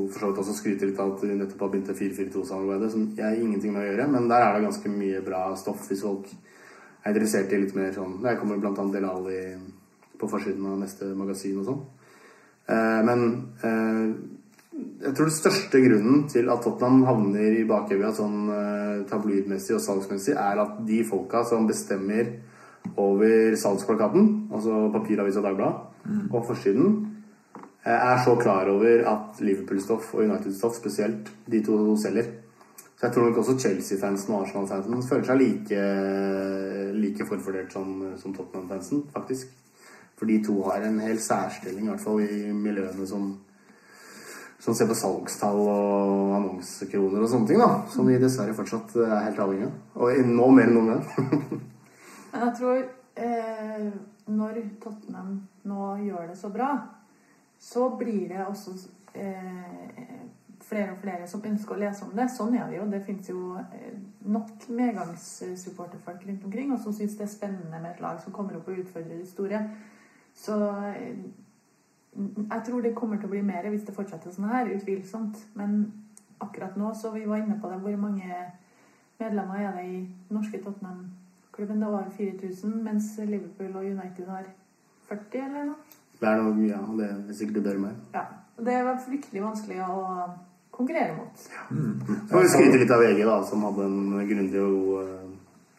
[0.10, 3.06] for så vidt også skryte litt av at vi nettopp har begynt det 442-samarbeidet, som
[3.16, 6.04] jeg har ingenting med å gjøre, men der er det ganske mye bra stoff hvis
[6.04, 9.40] folk er interessert i litt mer sånn Der kommer annet Del Ali
[10.20, 11.80] på forsiden av neste magasin og sånn.
[12.70, 13.24] Eh, men
[13.64, 14.04] eh,
[15.00, 19.84] jeg tror den største grunnen til at Tottenham havner i bakevja sånn eh, tabloidmessig og
[19.84, 22.34] salgsmessig, er at de folka som bestemmer
[23.00, 25.88] over salgsplakaten, altså papiravisa Dagbladet,
[26.32, 27.00] og forsiden,
[27.86, 32.36] eh, er så klar over at Liverpool-stoff og United-stoff spesielt, de to selger.
[33.00, 35.84] Så jeg tror nok også Chelsea-fansen og Arsenal-fansen føler seg like,
[37.00, 39.54] like forfordelt som, som Tottenham-fansen, faktisk.
[40.20, 43.30] For de to har en hel særstilling, i hvert fall i miljøene som,
[44.60, 47.84] som ser på salgstall og annonsekroner og sånne ting, da.
[47.94, 49.76] Som vi dessverre fortsatt er helt avhengig av.
[50.04, 51.62] Og nå mer enn noen gang.
[52.32, 52.82] Men jeg tror
[53.24, 53.86] eh,
[54.30, 55.38] når Tottenham
[55.70, 56.74] nå gjør det så bra,
[57.60, 58.76] så blir det også
[59.14, 60.28] eh,
[60.70, 62.28] flere og flere som ønsker å lese om det.
[62.32, 62.88] Sånn er det jo.
[62.92, 63.96] Det fins jo eh,
[64.28, 68.60] nok medgangssupporterfolk rundt omkring, og som syns det er spennende med et lag som kommer
[68.60, 69.64] opp og utfordrer de store.
[70.38, 70.60] Så
[70.94, 71.24] eh,
[72.18, 75.38] jeg tror det kommer til å bli mer hvis det fortsetter sånn her, utvilsomt.
[75.60, 75.80] Men
[76.42, 78.42] akkurat nå, så vi var inne på det, hvor mange
[79.20, 80.02] medlemmer er det i
[80.34, 81.80] norske Tottenham-klubben?
[81.84, 84.52] Det var 4000, mens Liverpool og United har
[85.10, 85.98] 40, eller noe?
[86.20, 87.98] Det er noe, mye, ja, det er sikkert det bør mer.
[88.16, 88.28] Ja.
[88.60, 90.00] Det var fryktelig vanskelig å
[90.76, 91.40] konkurrere mot.
[91.40, 95.30] Så får vi skryte litt av VG, da, som hadde en grundig og god eh,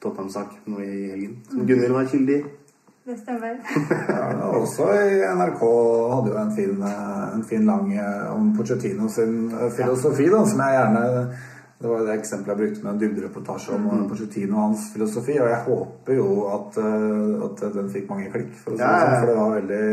[0.01, 1.35] Tottenham-sak nå i helgen.
[1.51, 2.55] Som Gunhild var kildig i.
[3.11, 3.57] Det stemmer.
[4.09, 5.63] Ja, også i NRK
[6.15, 10.45] hadde jo en fin, eh, en fin lang eh, om Pochettino sin eh, filosofi, da,
[10.47, 11.03] som jeg gjerne
[11.81, 14.09] Det var det eksempelet jeg brukte med en dybdereportasje om mm.
[14.11, 18.53] Pochettino og hans filosofi, og jeg håper jo at, eh, at den fikk mange klikk,
[18.63, 19.87] for si det Ja, ja, sånn, for det var veldig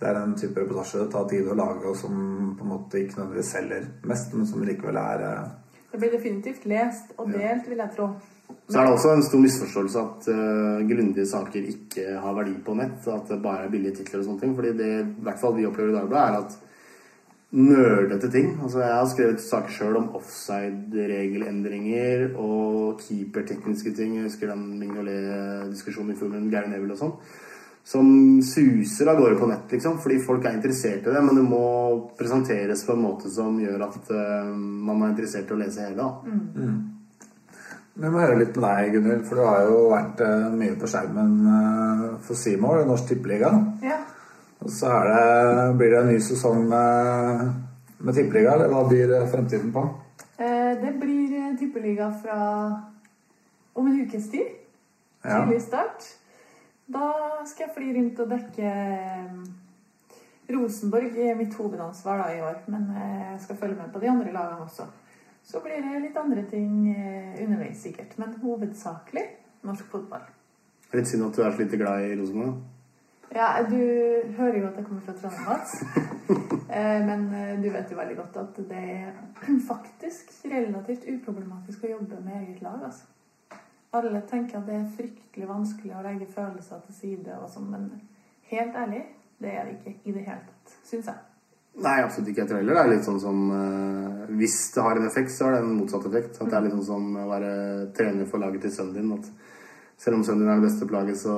[0.00, 2.16] det er en type reportasje det tar tid å lage, og som
[2.56, 5.44] på en måte ikke nødvendigvis selger mest, men som likevel er eh,
[5.92, 8.10] Det blir definitivt lest og delt, vil jeg tro.
[8.66, 12.74] Så er det også en stor misforståelse at uh, grundige saker ikke har verdi på
[12.74, 13.06] nett.
[13.06, 14.54] At det bare er billige titler og sånne ting.
[14.58, 16.52] Fordi det i hvert fall vi opplever i Dagbladet, er at
[17.56, 24.16] nerdete ting Altså Jeg har skrevet saker sjøl om offside-regelendringer og keepertekniske ting.
[24.18, 27.14] Jeg husker den Mignolet-diskusjonen i filmen Gary Neville og sånn.
[27.86, 28.06] Som
[28.42, 30.02] suser av gårde på nett, liksom.
[30.02, 31.22] Fordi folk er interessert i det.
[31.22, 35.54] Men det må presenteres på en måte som gjør at uh, man er interessert i
[35.54, 36.02] å lese hele.
[36.02, 36.10] da
[37.96, 40.88] Vi må høre litt med deg, Gunhild, for du har jo vært eh, mye på
[40.90, 43.48] skjermen eh, for Seymour, Norsk Tippeliga.
[43.84, 44.02] Ja.
[44.60, 47.46] Og så er det, blir det en ny sesong med,
[48.04, 49.86] med Tippeliga, eller hva eh, fremtiden på?
[50.36, 52.38] Eh, Det blir eh, tippeliga fra
[53.76, 54.52] om en ukes tid.
[55.24, 55.40] Ja.
[55.40, 56.04] Tidlig start.
[56.92, 57.08] Da
[57.48, 59.40] skal jeg fly rundt og dekke eh,
[60.52, 64.12] Rosenborg er mitt hovedansvar da i år, men eh, jeg skal følge med på de
[64.12, 64.86] andre lagene også.
[65.46, 69.22] Så blir det litt andre ting eh, underveis sikkert, men hovedsakelig
[69.66, 70.24] norsk fotball.
[70.86, 72.56] Det er Litt synd at du er så lite glad i Rosenborg.
[73.34, 73.76] Ja, du
[74.36, 75.78] hører jo at jeg kommer fra Trondheim, Mats.
[76.76, 79.12] Eh, Men eh, du vet jo veldig godt at det er
[79.70, 83.06] faktisk relativt uproblematisk å jobbe med eget lag, altså.
[83.94, 87.86] Alle tenker at det er fryktelig vanskelig å legge følelser til side og sånn, men
[88.50, 89.04] helt ærlig,
[89.38, 91.22] det er det ikke i det hele tatt, syns jeg.
[91.76, 92.44] Nei, absolutt ikke.
[92.44, 95.48] Jeg tror heller det er litt sånn som uh, Hvis det har en effekt, så
[95.48, 96.38] har det en motsatt effekt.
[96.40, 97.50] At det er litt sånn som å være
[97.96, 99.12] trener for laget til sønnen din.
[99.18, 99.26] At
[100.00, 101.34] selv om sønnen din er det beste på laget, så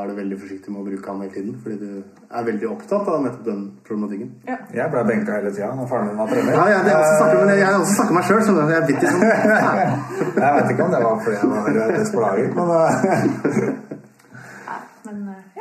[0.00, 1.54] er du veldig forsiktig med å bruke han hele tiden.
[1.60, 1.90] Fordi du
[2.32, 4.32] er veldig opptatt av nettopp den problematikken.
[4.48, 4.58] Ja.
[4.80, 6.52] Jeg ble benka hele tida når faren min var trener.
[6.56, 8.80] Ja, ja, det er også snakker, men jeg, har også snakka meg sjøl, så jeg
[8.80, 9.22] er bitter sånn.
[10.42, 12.86] Jeg vet ikke om det var fordi jeg var best på laget, men, eh,
[15.06, 15.51] men eh.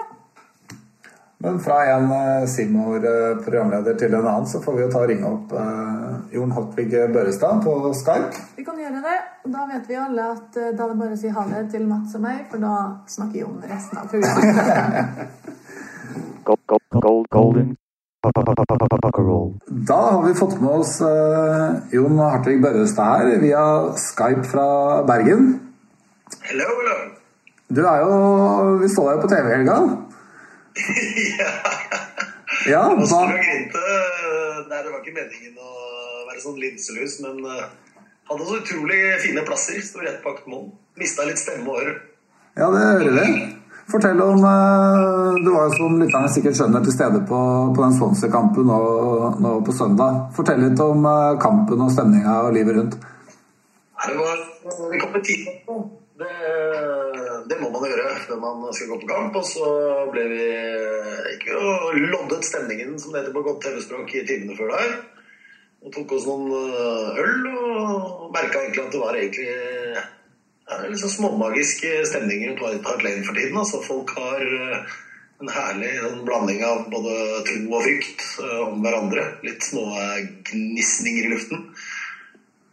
[1.43, 5.27] Men fra en eh, Simor-programleder til en annen, så får vi jo ta og ringe
[5.29, 8.45] opp eh, Jon Hartvig Børrestad på Skype.
[8.57, 9.17] Vi kan gjøre det.
[9.45, 11.63] Og da vet vi alle at eh, da er det bare å si ha det
[11.73, 12.75] til Mats og meg, for da
[13.09, 15.49] snakker Jon resten av programmet.
[16.45, 17.77] Gold, gold, gold, golden.
[18.21, 23.63] Da har vi fått med oss eh, Jon Hartvig Børrestad her via
[23.97, 24.67] Skype fra
[25.09, 25.55] Bergen.
[26.45, 26.97] Hello, hello.
[27.71, 28.13] Du er jo
[28.81, 29.77] Vi så deg jo på TV i helga.
[31.41, 31.51] ja,
[32.69, 33.85] Ja, hva, jeg grinte.
[34.69, 35.71] Nei, det var ikke meningen å
[36.27, 37.63] være sånn linselus, men eh,
[38.29, 39.79] hadde så utrolig fine plasser.
[39.85, 40.67] Sto rett bak mål.
[40.99, 41.95] Mista litt stemme og øre.
[42.59, 43.25] ja, det hører vi.
[43.91, 47.39] Fortell om eh, Du var jo som lytterne sikkert skjønner til stede på,
[47.75, 48.81] på den Swansea-kampen nå,
[49.43, 50.27] nå på søndag.
[50.37, 52.99] Fortell litt om eh, kampen og stemninga og livet rundt.
[54.05, 54.37] Det var
[54.91, 55.57] Vi kom med tidlig.
[56.21, 56.31] Det,
[57.49, 59.35] det må man gjøre når man skal gå på kamp.
[59.39, 59.67] Og så
[60.13, 60.45] ble vi
[61.35, 61.75] ikke jo
[62.13, 64.95] loddet stemningen, som det heter på godt TV-språk, i timene før der.
[65.81, 71.01] Og tok oss noen øh, øl og merka egentlig at det var egentlig ja, litt
[71.01, 73.57] sånn småmagisk stemning rundt White Hart Lane for tiden.
[73.57, 74.99] Altså, folk har øh,
[75.41, 77.15] en herlig en blanding av både
[77.47, 78.27] tro og frykt
[78.67, 79.25] om hverandre.
[79.47, 79.87] Litt små
[80.51, 81.65] gnisninger i luften.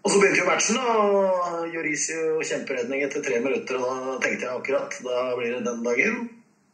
[0.08, 3.76] Og så begynte jo matchen, og Jorisio kjemperedning etter tre minutter.
[3.76, 6.14] Og da tenkte jeg akkurat da blir det den dagen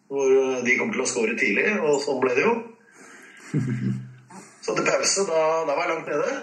[0.07, 0.31] hvor
[0.63, 2.53] de kommer til å skåre tidlig, og sånn ble det jo.
[4.63, 6.39] Så til pause, da, da var jeg langt nede.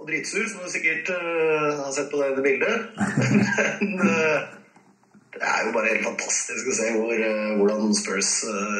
[0.00, 2.88] Og dritsur, som du sikkert uh, har sett på det bildet.
[3.84, 4.48] Men uh,
[5.36, 8.34] det er jo bare helt fantastisk å se hvor, uh, hvordan Spurs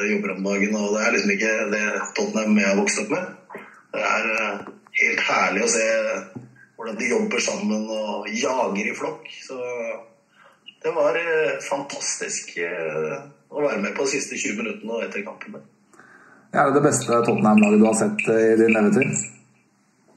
[0.09, 0.73] jobber om dagen.
[0.73, 3.59] Og det er liksom ikke det Tottenham jeg har vokst opp med.
[3.93, 4.31] Det er
[5.03, 5.91] helt herlig å se
[6.81, 9.27] hvordan de jobber sammen og jager i flokk.
[9.45, 9.57] Så
[10.81, 13.19] det var eh, fantastisk eh,
[13.53, 15.59] å være med på de siste 20 minuttene og etter kampen.
[15.59, 15.67] der.
[16.57, 19.13] Er det det beste Tottenham-laget du har sett eh, i din levetid?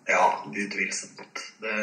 [0.09, 1.44] Ja, utvilsomt.
[1.61, 1.77] Det,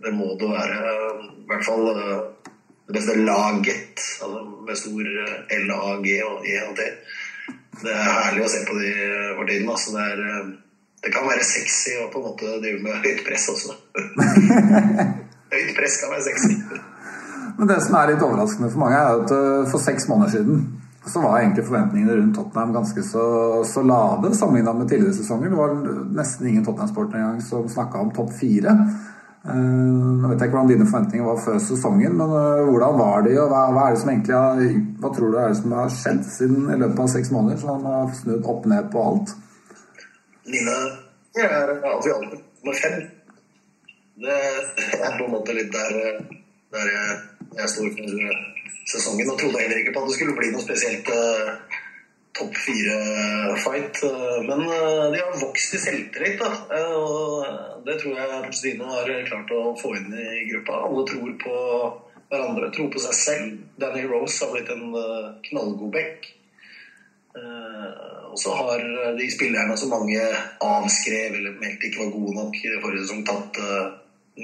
[0.00, 0.96] det må det være.
[1.20, 5.12] I hvert fall det beste laget, altså med stor
[5.60, 6.88] L-A-G og E og T.
[7.82, 8.92] Det er herlig å se på de
[9.36, 9.68] for tiden.
[9.68, 10.52] Altså det, er,
[11.06, 13.76] det kan være sexy å på en måte drive med høyt press også.
[15.54, 16.56] høyt press kan være sexy.
[17.56, 20.64] Men det som er litt overraskende for mange, er at eh, for seks måneder siden
[21.06, 23.26] så var egentlig forventningene rundt Tottenham ganske så,
[23.62, 25.52] så lave sammenlignet med tidligere sesonger.
[25.52, 25.76] Det var
[26.18, 28.74] nesten ingen Tottenham-sportere engang som snakka om topp fire.
[29.46, 33.22] Jeg Nå vet jeg ikke hvordan dine forventninger var før sesongen, men eh, hvordan var
[33.28, 34.62] de, og hva, hva er det som egentlig har,
[34.98, 37.86] hva tror du er det som har skjedd siden i løpet av seks måneder, som
[37.86, 39.36] har snudd opp ned på alt?
[40.46, 40.76] Mine
[41.36, 43.00] er alltid alltid nummer fem.
[44.16, 44.36] Det
[44.96, 46.20] er på en måte litt der,
[46.72, 47.16] der jeg,
[47.58, 48.20] jeg står for
[48.92, 49.32] sesongen.
[49.32, 51.50] Og trodde heller ikke på at det skulle bli noe spesielt uh,
[52.36, 54.02] topp fire-fight.
[54.08, 56.80] eh, men uh, de har vokst i selvtillit, da.
[56.96, 60.80] Og det tror jeg Pochettino har klart å få inn i gruppa.
[60.88, 61.58] Alle tror på
[62.30, 63.52] hverandre, tror på seg selv.
[63.82, 66.32] Danny Rose har blitt en uh, knallgod back.
[67.36, 68.82] Eh, og så har
[69.18, 70.20] de spillerne som mange
[70.64, 73.94] avskrev eller meldte ikke var gode nok i forrige sesong, tatt uh,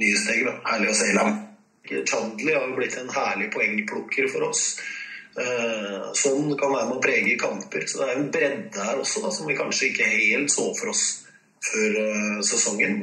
[0.00, 0.46] nye steg.
[0.48, 0.54] Da.
[0.70, 1.38] Herlig å se dem.
[2.08, 4.64] Chandley har jo blitt en herlig poengplukker for oss.
[5.36, 7.84] Uh, sånn kan være med å prege kamper.
[7.84, 10.94] Så det er en bredde her også da, som vi kanskje ikke helt så for
[10.94, 11.06] oss
[11.68, 13.02] før uh, sesongen.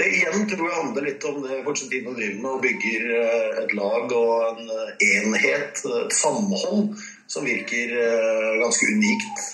[0.00, 3.72] Det igjen tror jeg handler litt om det Pochettino driver med, og bygger eh, et
[3.76, 6.94] lag og en eh, enhet, et samhold,
[7.30, 9.44] som virker eh, ganske unikt.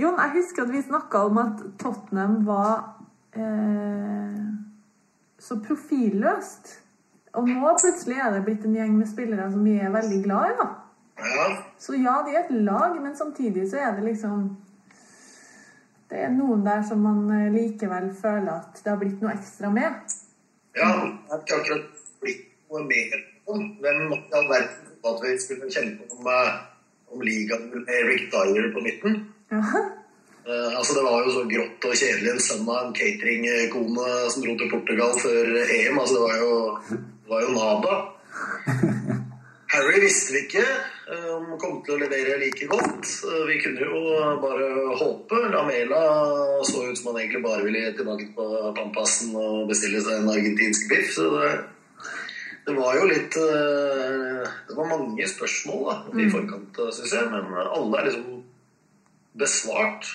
[0.00, 2.72] Jon, jeg husker at vi snakka om at Tottenham var
[3.36, 4.42] eh,
[5.40, 6.76] så profilløst.
[7.36, 10.52] Og nå plutselig er det blitt en gjeng med spillere som vi er veldig glad
[10.52, 10.56] i.
[10.60, 10.68] da.
[11.16, 11.44] Ja,
[11.80, 14.56] Så ja, de er et lag, men samtidig så er det liksom
[16.10, 19.72] Det er noen der som man eh, likevel føler at det har blitt noe ekstra
[19.74, 20.12] med.
[20.76, 25.38] ja det har ikke akkurat blitt noe mer hvem i all verden trodde at vi
[25.38, 26.75] skulle kjempe om, eh,
[27.12, 29.20] om ligaen med Rick Dyer på midten.
[30.46, 32.32] Eh, altså Det var jo så grått og kjedelig.
[32.32, 35.98] En sønn av en cateringkone som dro til Portugal før EM.
[35.98, 36.52] altså Det var jo,
[36.90, 37.96] det var jo nada.
[39.76, 43.08] Harry visste vi ikke eh, om han kom til å levere like godt.
[43.26, 44.02] Uh, Vi kunne jo
[44.44, 44.68] bare
[45.00, 45.40] håpe.
[45.52, 46.02] Lamela
[46.64, 48.46] så ut som han egentlig bare ville tilbake på
[48.78, 51.10] Pampasen og bestille seg en argentinsk biff.
[51.18, 51.50] Så det,
[52.66, 57.28] det var jo litt eh, Det var mange spørsmål da, i forkant, syns jeg.
[57.30, 58.40] Men alle er liksom
[59.38, 60.08] besvart.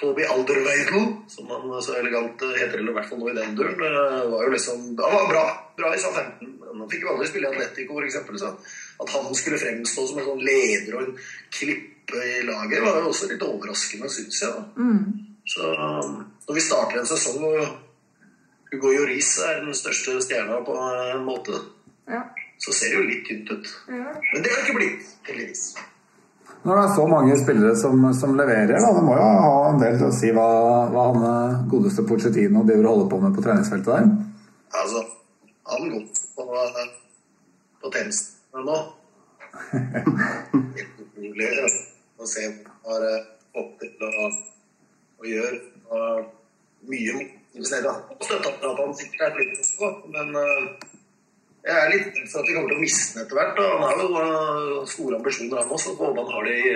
[0.00, 3.84] Toby Alderweidel, som han så elegant heter, eller i hvert fall nå i den duren,
[3.86, 5.44] eh, var jo liksom Han var bra.
[5.76, 6.48] Bra i SA15.
[6.62, 8.40] Men han fikk jo aldri spille i Atletico, eksempel,
[9.04, 11.14] at han skulle fremstå som en sånn leder og en
[11.52, 14.56] klippe i laget, var jo også litt overraskende, syns jeg.
[14.56, 14.88] da.
[15.52, 16.16] Så um,
[16.48, 17.60] når vi starter en sesong hvor
[18.72, 21.58] Hugo Joris er den største stjerna på en måte,
[22.08, 22.22] Ja.
[22.58, 23.66] så ser det jo litt tynt ut.
[23.88, 24.12] Ja.
[24.32, 25.64] Men det har ikke blitt, heldigvis.
[26.62, 29.80] Når det er så mange spillere som, som leverer, da, det må jo ha en
[29.82, 30.46] del til å si hva,
[30.94, 34.06] hva han eh, godeste Pochettino driver og holder på med på treningsfeltet der.
[34.80, 35.02] Altså,
[35.72, 36.04] han går
[36.36, 36.46] på,
[37.82, 38.78] på tjenesten nå.
[39.72, 41.50] Helt utrolig
[42.22, 44.30] å se hva han har fått til å,
[45.18, 45.60] å gjøre.
[45.92, 50.62] Og mye Støtteapparatet sikkert er litt også, men eh,
[51.62, 53.52] jeg er litt redd for at vi kommer til å miste ham etter hvert.
[53.58, 53.66] da.
[53.72, 55.92] Han har jo eh, store ambisjoner, han også.
[55.92, 56.72] Så håper han har det i,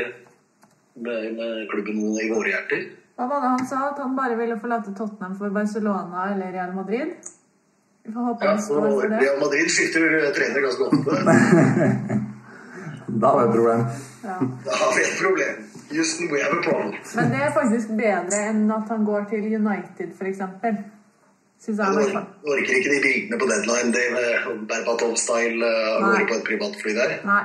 [1.07, 2.85] med, med klubben i våre hjerter.
[3.17, 3.81] Hva var det han sa?
[3.95, 7.17] At han bare ville forlate Tottenham for Barcelona eller Real Madrid?
[8.05, 9.21] Vi får håpe Ja, han og det.
[9.25, 10.05] Real Madrid skifter
[10.37, 12.23] trener ganske ofte.
[13.07, 13.83] Da har vi et problem.
[14.27, 14.37] Ja.
[14.67, 15.65] Da har vi et problem.
[15.90, 16.94] Houston, we have a problem.
[17.14, 20.42] Men det er faktisk bedre enn at han går til United, f.eks.
[21.66, 26.94] Orker ikke de bildene på deadline det med Berbatov-style å gå går på et privatfly
[26.99, 27.18] der.
[27.27, 27.42] Nei.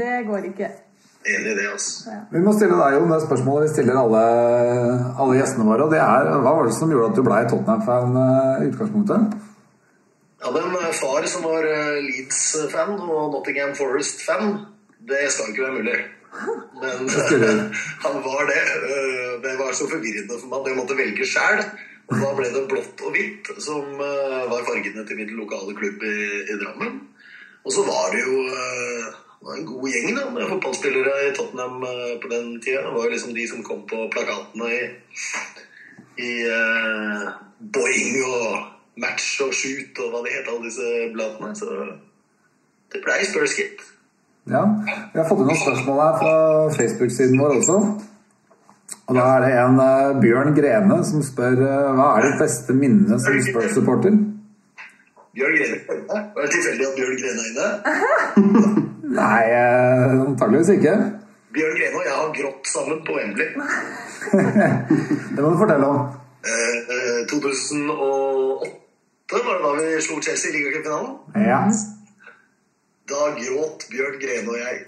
[0.00, 0.68] Det går ikke.
[1.20, 2.14] Enig i det, altså.
[2.32, 4.20] Vi må stille deg jo det spørsmålet vi stiller alle,
[5.20, 5.84] alle gjestene våre.
[5.84, 9.34] og det er, Hva var det som gjorde at du ble Tottenham-fan eh, i utgangspunktet?
[10.40, 14.54] Jeg hadde en eh, far som var eh, Leeds-fan og Nottingham Forest-fan.
[15.10, 15.98] Det skal ikke være mulig.
[16.80, 17.08] Men
[18.04, 18.64] han var det.
[18.90, 21.64] Eh, Det var så forvirrende for meg at jeg måtte velge sjæl.
[22.10, 26.02] Og da ble det blått og hvitt, som eh, var fargene til min lokale klubb
[26.02, 26.16] i,
[26.50, 26.96] i Drammen.
[27.64, 31.30] Og så var det jo eh, det var en god gjeng da, med fotballspillere i
[31.36, 32.82] Tottenham eh, på den tida.
[32.84, 34.80] Det var jo liksom de som kom på plakatene i,
[36.20, 37.30] i uh,
[37.76, 38.66] Boing og
[39.00, 41.54] Match og Shoot og hva de het, alle disse bladene.
[41.56, 41.70] Så
[42.92, 43.80] det blei Spurs, gitt.
[44.48, 44.62] Ja,
[45.12, 46.34] Vi har fått inn noen spørsmål her fra
[46.78, 47.76] Facebook-siden vår også.
[49.10, 52.72] Og Da er det en uh, Bjørn Grene som spør uh, hva er ditt beste
[52.74, 54.12] minne som Spurs-supporter?
[55.36, 55.76] Bjørn Grene.
[56.10, 57.66] Var det tilfeldig at Bjørn Grene er inne?
[59.20, 60.94] Nei, uh, antageligvis ikke.
[61.54, 63.48] Bjørn Grene og jeg har grått sammen på Wembley.
[65.34, 65.98] Det må du fortelle om.
[66.40, 71.12] Eh, eh, 2008 var det da vi slo Chelsea i ligacupfinalen.
[71.48, 71.60] Ja.
[73.10, 74.82] Da gråt Bjørn Grene og jeg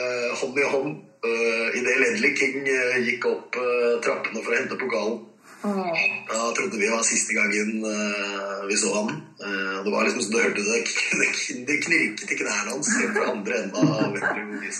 [0.00, 4.58] eh, hånd i hånd uh, idet Ledley King eh, gikk opp eh, trappene for å
[4.58, 5.22] hente pokalen.
[5.64, 9.08] Da trodde vi var siste gangen eh, vi så ham.
[9.40, 10.82] Eh, det var liksom så du hørte det,
[11.20, 11.30] det,
[11.68, 14.74] det knirket i knærne hans helt fra andre enden av Wembley.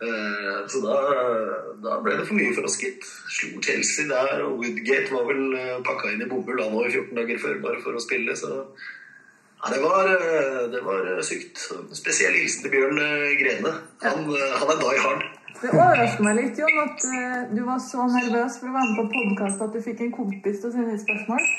[0.00, 0.94] Eh, så da,
[1.82, 3.02] da ble det for mye for oss, gitt.
[3.34, 7.18] Slo Chelsea der, og Woodgate var vel pakka inn i bomull da nå i 14
[7.18, 8.38] dager før, bare for å spille.
[8.38, 8.62] Så
[9.62, 11.72] ja, det var, eh, det var eh, sykt.
[11.92, 13.72] Spesiell hilsen til Bjørn eh, Grene.
[14.06, 14.18] Han,
[14.60, 15.22] han er die hard.
[15.60, 18.96] Det overrasker meg litt, Jon, at uh, du var så nervøs for å være med
[18.96, 21.42] på podkast at du fikk en kompis til å sende et spørsmål.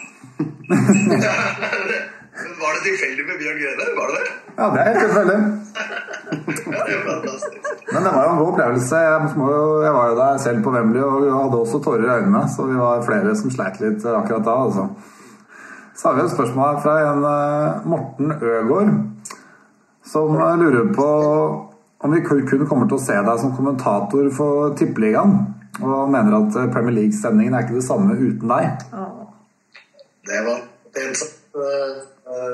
[2.62, 3.86] Var det tilfeldig med Bjørn Grene?
[4.00, 4.26] Var det det?
[4.58, 5.40] ja, det er helt tilfeldig.
[6.32, 6.38] Ja,
[6.88, 7.66] det er fantastisk.
[7.92, 8.96] Men det var jo en god opplevelse.
[9.04, 9.48] Jeg, må
[9.84, 12.78] jeg var jo der selv på Wembley og hadde også tårer i øynene, så vi
[12.80, 14.54] var flere som sleit litt akkurat da.
[14.66, 14.84] altså.
[16.02, 18.88] Så har vi et spørsmål her fra en eh, Morten Øgård,
[20.14, 21.10] som eh, lurer på
[22.02, 25.36] om vi kun kommer til å se deg som kommentator for Tippeligaen,
[25.78, 28.82] og mener at eh, Premier League-stemningen er ikke det samme uten deg.
[30.26, 31.22] Det var eh,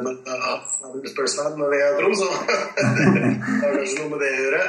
[0.04, 2.30] Men ja, jeg er Spurs-fan, vil jeg tro, så
[2.84, 4.62] det har kanskje noe med det å gjøre.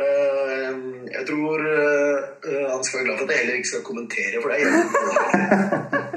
[0.00, 0.76] Eh,
[1.10, 4.48] Jeg tror eh, han skal være glad for at jeg heller ikke skal kommentere, for
[4.48, 4.66] det er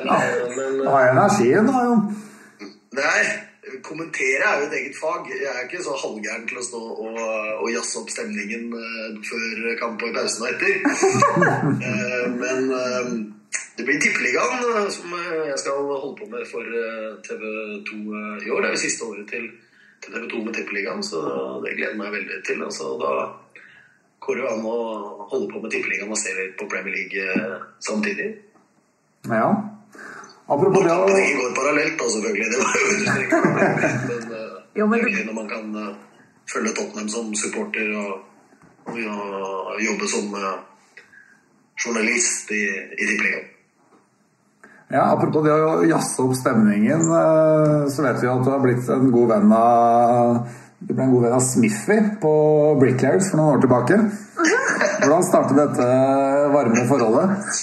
[0.03, 2.01] Eh, Men Du har jo energien, da, Jon.
[2.93, 3.21] Nei,
[3.87, 5.29] kommentere er jo et eget fag.
[5.33, 7.19] Jeg er ikke så halvgæren til å stå og,
[7.63, 10.73] og jazze opp stemningen eh, før kamp og i pausen og etter.
[11.89, 13.07] Eh, Men eh,
[13.77, 18.47] det blir Tippeligaen eh, som eh, jeg skal holde på med for eh, TV2 eh,
[18.47, 18.61] i år.
[18.61, 19.47] Det er jo siste året til,
[20.03, 21.23] til TV2 med Tippeligaen, så
[21.65, 22.61] det gleder jeg meg veldig til.
[22.67, 23.11] Altså, da
[24.25, 24.77] går det an å
[25.31, 28.29] holde på med Tippeligaen og se litt på Premier League eh, samtidig.
[29.27, 29.47] Ja.
[30.47, 32.49] Apropos det å Det går parallelt, da, selvfølgelig.
[32.51, 33.47] Det var jo understreket.
[34.09, 35.95] Men, eh, Jo, men det når man kan eh,
[36.49, 38.13] følge Tottenham som supporter og,
[38.89, 39.17] og ja,
[39.89, 40.37] jobbe som
[41.83, 43.49] journalist i, i Tippeligaen.
[44.93, 47.07] Ja, Apropos det å jazze opp stemningen,
[47.89, 50.43] så vet vi at du har blitt en god venn av
[50.87, 52.33] du ble en god venn av Smithy på
[52.81, 53.99] Bricklayers for noen år tilbake.
[55.03, 55.87] Hvordan startet dette
[56.51, 57.61] varme forholdet?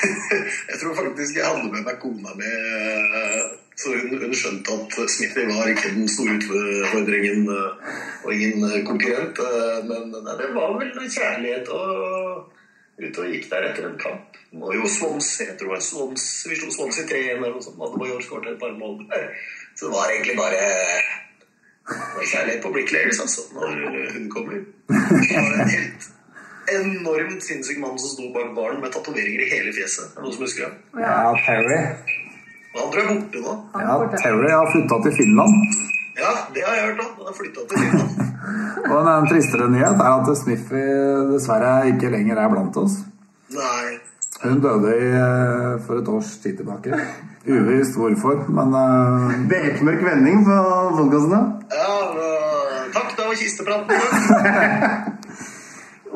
[0.00, 3.46] Jeg tror faktisk jeg hadde med meg kona mi, eh,
[3.78, 7.94] så hun, hun skjønte at Smithy var ikke den store utfordringen eh,
[8.24, 9.38] og ingen eh, konkurrent.
[9.86, 12.50] Men det var vel kjærlighet og
[13.00, 14.38] ute og gikk der etter en kamp.
[14.58, 17.78] Og jo Swansea, jeg tror det var Swansea, vi slo Swansea 3-1 eller noe sånt.
[17.86, 19.04] Adebayor skåret et par mål.
[19.76, 20.64] Så det var egentlig bare
[21.88, 23.68] var kjærlighet på Bricklayers, altså, når
[24.14, 24.56] hun kommer.
[24.88, 26.10] Det var en helt
[26.78, 30.10] enormt sinnssyk mann som sto bak baren med tatoveringer i hele fjeset.
[30.10, 30.74] Er det noen som husker ham?
[31.04, 31.14] Ja,
[31.46, 31.78] Terry.
[32.76, 33.54] Han tror jeg er borte nå.
[33.84, 35.56] Ja, Terry har flytta til Finland.
[36.20, 37.10] Ja, det har jeg hørt om.
[37.18, 38.26] Han har flytta til Finland.
[38.90, 40.84] Og en tristere nyhet er at Sniffy
[41.32, 43.00] dessverre ikke lenger er blant oss.
[43.54, 43.98] Nei.
[44.42, 46.94] Hun døde i, eh, for et års tid tilbake.
[47.48, 49.48] Uvisst hvorfor, men uh...
[49.48, 50.56] Bekmørk vending på
[50.96, 51.40] podkastene.
[51.72, 53.10] Ja, da- takk.
[53.18, 53.90] Da var kistepraten.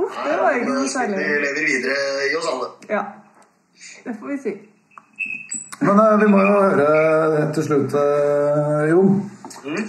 [0.04, 1.16] Uff, det var ikke noe Vi særlig.
[1.44, 1.96] lever videre
[2.30, 2.66] i oss alle.
[2.90, 3.02] Ja.
[4.04, 4.52] Det får vi si.
[5.84, 6.88] Men uh, vi må jo høre
[7.54, 9.08] til slutt, eh, Jon.
[9.64, 9.84] Mm.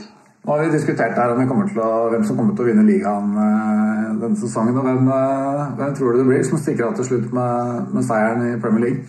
[0.46, 2.68] Nå har vi diskutert her om vi kommer til å, hvem som kommer til å
[2.68, 4.76] vinne ligaen eh, denne sesongen.
[4.78, 8.06] og hvem, eh, hvem tror du det blir som stikker av til slutt med, med
[8.06, 9.08] seieren i Premier League?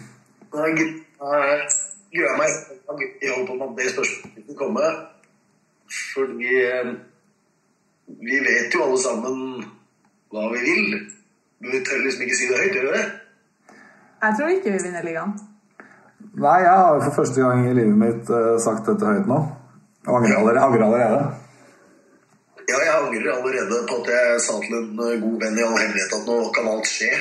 [0.57, 0.78] Jeg
[2.14, 4.97] gruer meg i håp om at det spørsmålet vil kommer.
[6.14, 6.95] Fordi eh,
[8.24, 9.45] vi vet jo alle sammen
[10.32, 10.97] hva vi vil.
[11.61, 13.05] Men vi tør liksom ikke si det høyt, gjør vi det?
[14.24, 15.37] Jeg tror ikke vi vinner ligaen.
[16.32, 19.45] Nei, jeg har for første gang i livet mitt sagt dette høyt nå.
[20.07, 20.61] Angrer allerede.
[20.66, 21.20] Angrer allerede.
[22.66, 25.78] Ja, jeg angrer allerede på at jeg sa til en eh, god venn i all
[25.78, 27.12] hemmelighet at nå kan alt skje.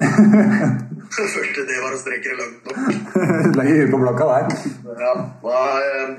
[1.14, 2.78] Jeg følte det var å strekke det langt nok.
[3.58, 4.56] Legger huet på blokka der.
[4.98, 5.12] Ja,
[5.44, 5.60] da,
[6.08, 6.16] um,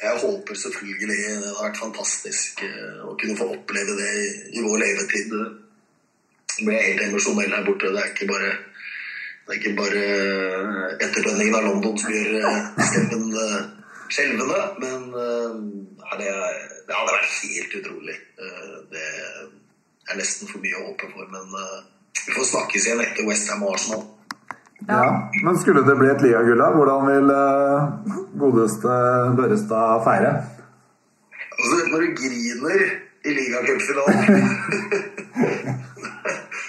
[0.00, 4.12] jeg håper selvfølgelig Det har vært fantastisk eh, å kunne få oppleve det
[4.54, 5.34] i, vår levetid.
[6.54, 7.90] Jeg ble helt emosjonell her borte.
[7.90, 8.54] Det er ikke bare
[9.50, 10.00] det er ikke bare
[11.02, 12.58] etterdønningen av London som gjør eh,
[12.92, 13.60] stemmen eh,
[14.12, 15.56] skjelvende, men uh,
[16.18, 16.30] det,
[16.86, 18.16] det hadde vært helt utrolig.
[18.40, 19.04] Uh, Det
[20.10, 21.82] er nesten for mye å håpe for, men uh,
[22.24, 24.06] vi får snakkes igjen etter Westham og Arsenal.
[24.88, 25.04] Ja.
[25.44, 26.70] Men skulle det bli et ligagull, da?
[26.74, 27.32] Hvordan vil
[28.40, 28.96] godeste
[29.38, 30.32] Børrestad feire?
[31.60, 32.84] Altså, når du griner
[33.28, 34.46] i ligacupfinalen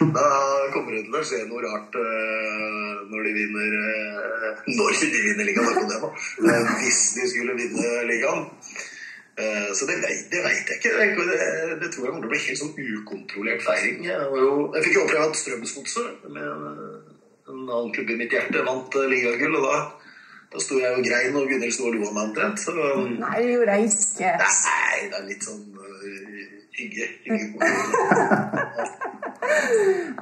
[0.18, 0.28] Da
[0.74, 5.50] kommer det til å skje noe rart eh, når de vinner eh, Når de vinner
[5.50, 5.84] ligaen.
[5.86, 8.48] Eh, hvis de skulle vinne ligaen.
[9.74, 9.96] Så det,
[10.30, 10.92] det veit jeg ikke.
[11.18, 11.38] Det,
[11.82, 14.04] det, tror jeg kommer til å bli helt sånn ukontrollert feiring.
[14.06, 18.36] Jeg, var jo, jeg fikk jo oppleve at Strømsgodset, med en annen klubb i mitt
[18.36, 19.58] hjerte, vant ligagull.
[19.58, 19.80] Og da,
[20.52, 22.68] da sto jeg og grein, og Gunhild sto og lo av meg omtrent.
[23.16, 24.36] Nei, det gjorde jeg ikke.
[24.44, 25.71] Nei, det er litt sånn
[26.78, 27.06] hygge.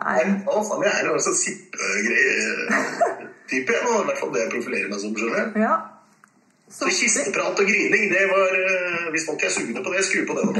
[0.05, 3.71] hva faen, jeg er en sånn sippegreie-type.
[3.75, 5.45] Jeg må i hvert fall det jeg profilerer meg som, skjønner.
[5.59, 5.75] Ja.
[6.69, 10.37] Så kisteprat og grining, det var uh, Hvis folk er sugne på det, skru på
[10.37, 10.53] den.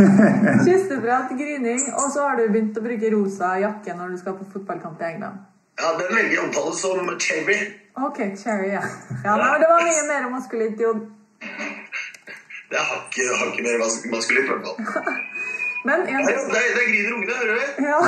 [0.66, 4.44] Kisteprat, grining, og så har du begynt å bruke rosa jakke når du skal på
[4.52, 5.36] fotballkamp i England.
[5.80, 7.56] Ja, den velger jeg å omtale som cherry.
[7.96, 8.82] Ok, cherry, ja.
[9.24, 11.15] ja det var mye mer maskulint, Jon.
[12.70, 14.76] Det har ikke, hakket mer mas- maskulint, i hvert fall.
[15.86, 17.60] Men en Der, ting, der, der griner ungene, hører du?
[17.86, 17.98] ja.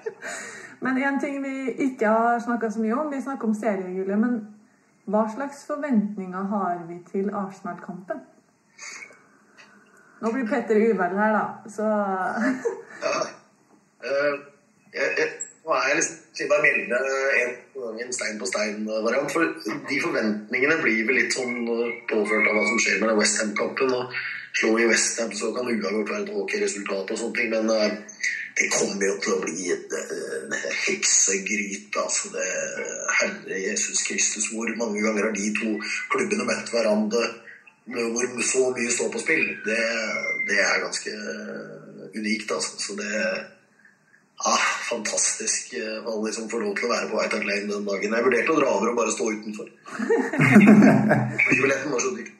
[0.84, 1.54] Men en ting vi
[1.88, 4.18] ikke har snakka så mye om, vi snakker om seriegullet.
[4.22, 4.36] Men
[5.10, 8.20] hva slags forventninger har vi til Arsenal-kampen?
[10.22, 11.86] Nå blir Petter uvel her, da, så
[13.02, 13.16] Ja.
[14.06, 14.36] uh,
[14.94, 15.28] jeg, jeg,
[15.66, 17.06] nå er jeg liksom siden jeg melder
[17.42, 17.54] en,
[18.04, 19.32] en stein på stein-variant.
[19.32, 23.20] For de forventningene blir vel litt sånn eh, påført av hva som skjer med den
[23.20, 23.94] Westham-kampen.
[23.96, 24.18] Og
[24.56, 27.50] slå i Westham så kan uavgjort være et ok resultat og sånne ting.
[27.56, 27.96] Men eh,
[28.60, 32.04] det kommer jo til å bli en uh, heksegryte.
[32.04, 32.46] Altså det,
[33.18, 35.74] Herre Jesus Kristus, hvor mange ganger har de to
[36.14, 37.26] klubbene møtt hverandre
[37.86, 39.44] hvor så mye står på spill?
[39.66, 39.82] Det,
[40.48, 42.80] det er ganske eh, unikt, altså.
[42.82, 43.12] Så det
[44.44, 45.72] Ah, fantastisk.
[46.04, 48.16] hva han liksom får lov til å være på White Hart Lane den dagen.
[48.18, 49.70] Jeg vurderte å dra over og bare stå utenfor.
[51.46, 52.32] Flybilletten var så dyr.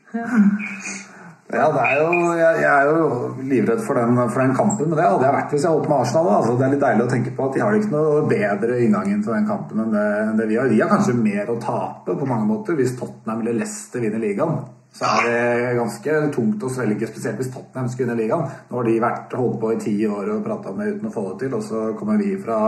[1.47, 3.11] Ja, det er jo, jeg, jeg er jo
[3.47, 6.01] livredd for den, for den kampen, men det hadde jeg vært hvis jeg holdt med
[6.03, 6.30] Arsenal.
[6.36, 9.20] Altså, det er litt deilig å tenke på at de har ikke noe bedre inngangen
[9.22, 10.72] til den kampen enn det, enn det vi har.
[10.72, 14.59] Vi har kanskje mer å tape på mange måter hvis Tottenham eller Leicester vinner ligaen.
[14.97, 18.47] Så er det ganske tungt å svelge, spesielt hvis Tottenham skulle vinne ligaen.
[18.70, 21.26] Nå har de vært holdt på i ti år og prata med uten å få
[21.32, 22.61] det til, og så kommer vi fra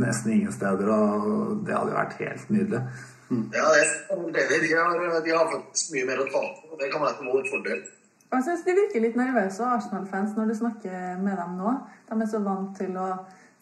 [0.00, 2.82] nesten ingen steder, og det hadde jo vært helt nydelig.
[3.30, 4.60] Ja, det er.
[4.66, 6.72] De har, de har faktisk mye mer å ta på.
[6.72, 7.82] og Det kan være til fordel.
[8.30, 11.76] Og jeg synes De virker litt nervøse, Arsenal-fans, når du snakker med dem nå.
[12.10, 13.08] De er så vant til å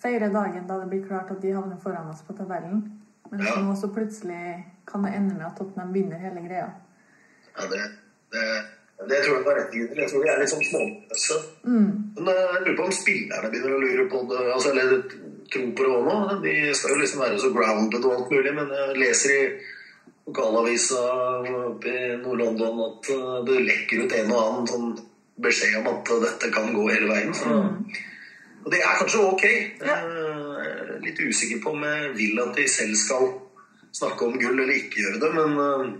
[0.01, 2.83] feire dagen da det blir klart at de havner foran oss på tabellen.
[3.31, 3.61] Men Ja.
[3.61, 6.71] nå så plutselig kan det ende med at Tottenham vinner hele greia.
[7.59, 7.87] Ja, det,
[8.35, 8.45] det,
[9.11, 9.87] det tror jeg var rett i.
[9.87, 11.41] Jeg tror vi er litt sånn småløse.
[12.19, 14.95] Men eh, jeg lurer på om spillerne begynner å lure på det, altså, eller
[15.49, 16.39] tro på det òg nå.
[16.45, 19.43] De skal jo liksom være så grounded og alt mulig, men jeg leser i
[20.29, 21.05] lokalavisa
[21.65, 24.91] oppe i Nord-London at eh, det lekker ut en og annen sånn
[25.39, 27.35] beskjed om at dette kan gå hele veien.
[27.37, 27.55] Så.
[28.65, 29.45] Og det er kanskje ok.
[29.87, 29.99] Ja.
[30.59, 33.31] Jeg er litt usikker på om jeg vil at de selv skal
[33.95, 35.93] snakke om gull eller ikke gjøre det, men eh,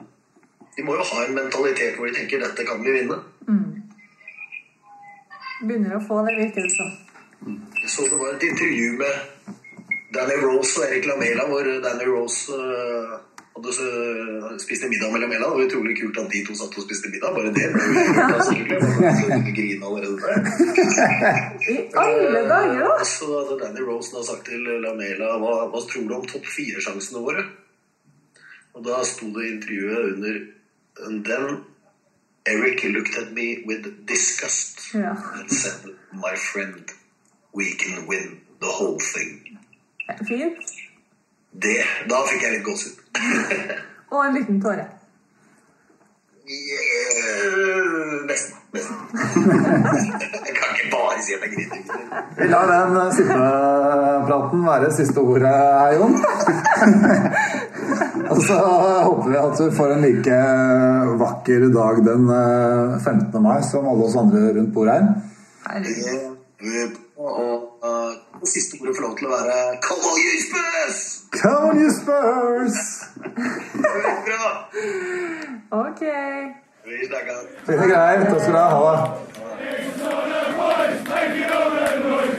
[0.79, 3.17] de må jo ha en mentalitet hvor de tenker dette kan vi vinne.
[5.59, 6.91] Begynner å få det, virker det som.
[7.83, 9.15] Jeg så det var et intervju med
[10.15, 13.17] Danny Rose og Erik Lamela, hvor Danny Rose uh,
[13.57, 15.49] hadde så- spist en middag med Lamela.
[15.51, 17.35] Det var utrolig kult at de to satt og spiste middag.
[17.35, 17.67] Bare det.
[17.75, 20.39] ble jo kult, grine allerede der.
[21.75, 23.09] I alle dager, da!
[23.17, 27.25] Så hadde Danny Rose da sagt til Lamela hva, hva tror du om topp fire-sjansene
[27.27, 27.43] våre?
[28.79, 30.39] Og da sto det i intervjuet under
[31.07, 31.65] And then
[32.47, 35.17] Eric looked at me with disgust yeah.
[35.35, 36.89] and said, My friend,
[37.53, 39.59] we can win the whole thing.
[40.27, 40.59] Fint.
[41.53, 41.77] Det,
[42.09, 42.97] da fikk jeg litt gåsehud.
[44.13, 44.87] Og en liten tåre.
[46.49, 48.58] Yeah, nesten.
[48.75, 51.79] Jeg kan ikke bare si at jeg griner.
[52.39, 55.53] Vi lar den sittepraten sippepraten være siste ordet
[55.97, 56.15] Jon.
[58.33, 58.59] Og så
[59.07, 60.39] håper vi at du får en like
[61.23, 63.43] vakker dag den eh, 15.
[63.43, 65.05] mai som alle oss andre rundt bordet her.
[65.69, 67.01] Herregud.
[67.19, 71.01] Og uh, siste ordet får lov til å være Come on, you Spurs!
[71.41, 72.79] Come on, you Spurs!
[74.29, 74.53] Bra.
[75.83, 76.05] Ok.
[76.89, 77.41] Vi snakkes.
[77.67, 78.25] Fine greier.
[81.09, 82.38] Takk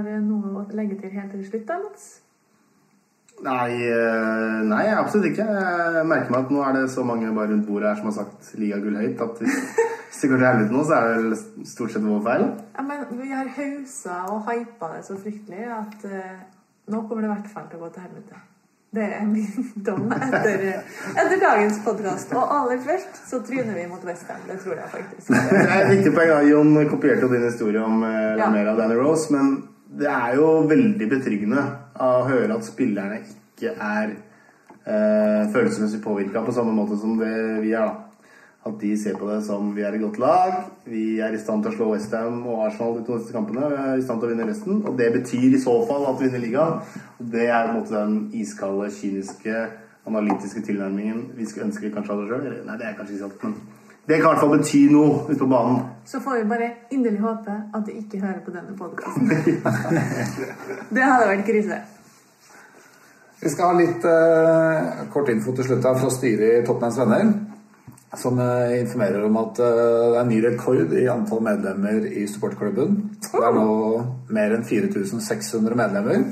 [0.00, 2.10] har eh, noe å legge til helt til slutt, da, Mats?
[3.40, 5.46] Nei, eh, nei, absolutt ikke.
[5.46, 8.18] Jeg merker meg at nå er det så mange bare rundt bordet her som har
[8.18, 11.66] sagt ligagull høyt, at hvis hvis det går til helvete nå, så er det vel
[11.70, 12.42] stort sett vår feil.
[12.76, 16.40] Ja, men Vi har hausa og hypa det så fryktelig at uh,
[16.92, 18.40] nå kommer det i hvert fall til å gå til helvete.
[18.90, 20.66] Det er min dom etter,
[21.14, 22.34] etter dagens podkast.
[22.34, 24.42] Og aller først så tryner vi mot Westham.
[24.48, 25.30] Det tror jeg faktisk.
[25.94, 26.48] Viktig poeng.
[26.50, 28.42] Jon kopierte jo din historie om eh, Ja.
[28.42, 29.54] Lamela og Danny Rose, men
[29.98, 31.62] det er jo veldig betryggende
[32.00, 37.34] å høre at spillerne ikke er eh, følelsesmessig påvirka på samme måte som det
[37.64, 37.90] vi er.
[37.90, 38.06] da.
[38.60, 41.64] At de ser på det som vi er et godt lag, vi er i stand
[41.64, 43.70] til å slå Westham og Arsenal de to neste kampene.
[43.72, 46.20] Vi er i stand til å vinne resten, og det betyr i så fall at
[46.20, 46.98] vi vinner ligaen.
[47.18, 49.62] Det er på en måte den iskalde, kyniske,
[50.10, 52.60] analytiske tilnærmingen vi ønsker kanskje kanskje hadde sjøl.
[52.68, 53.79] Nei, det er kanskje ikke sant, men
[54.10, 55.84] det kan i hvert fall bety noe ute på banen.
[56.10, 59.30] Så får vi bare inderlig håpe at de ikke hører på denne podkasten.
[60.96, 61.78] Det hadde vært krise.
[63.40, 67.30] Vi skal ha litt uh, kort info til slutt her fra styret i Tottenhams Venner.
[68.18, 69.76] Som eh, informerer om at eh,
[70.10, 72.96] det er ny rekord i antall medlemmer i supportklubben.
[73.22, 73.68] Det er nå
[74.34, 76.24] mer enn 4600 medlemmer.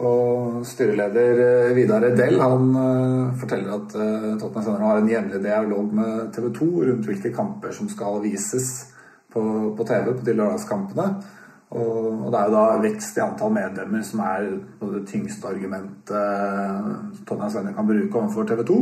[0.00, 5.42] Og styreleder eh, Vidar Edell han eh, forteller at Tottenham Tottenhams Venner har en jevnlig
[5.44, 8.70] dialog med TV 2 rundt hvilke kamper som skal vises
[9.32, 9.42] på,
[9.76, 11.08] på TV på de lørdagskampene.
[11.72, 14.48] Og, og det er jo da vekst i antall medlemmer som er
[14.80, 18.80] det tyngste argumentet Tottenham Venner kan bruke overfor TV 2.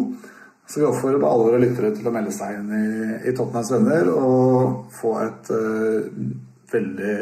[0.71, 2.89] Så vi oppfordrer alle våre lyttere til å melde seg inn i,
[3.27, 6.21] i Tottenhams Venner og få et uh,
[6.71, 7.15] veldig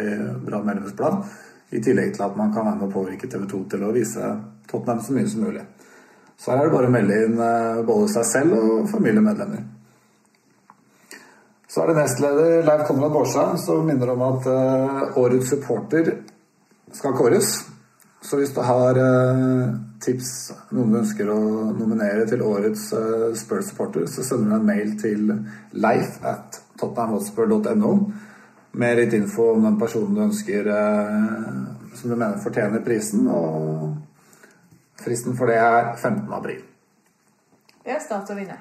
[0.44, 1.22] bra medlemsplan.
[1.70, 4.30] I tillegg til at man kan være med å påvirke TV 2 til å vise
[4.68, 5.64] Tottenham så mye som mulig.
[6.38, 9.66] Så her er det bare å melde inn eh, både seg selv og familiemedlemmer.
[11.68, 16.14] Så er det nestleder Leif Konrad Baarstad som minner om at eh, årets supporter
[16.96, 17.50] skal kåres.
[18.24, 19.66] Så hvis du har eh,
[20.02, 20.30] tips,
[20.72, 21.38] noen du ønsker å
[21.76, 25.28] nominere til årets eh, Spurs supporter, så sender du en mail til
[25.76, 27.92] leif at tottenhamhotspur.no
[28.78, 31.48] med litt info om den personen du ønsker eh,
[31.98, 33.26] som du mener fortjener prisen.
[33.26, 33.96] Og
[35.02, 36.28] fristen for det er 15.
[36.34, 36.62] april.
[37.82, 38.58] Det er stas å vinne.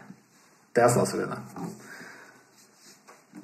[0.74, 1.38] Det er stas å vinne.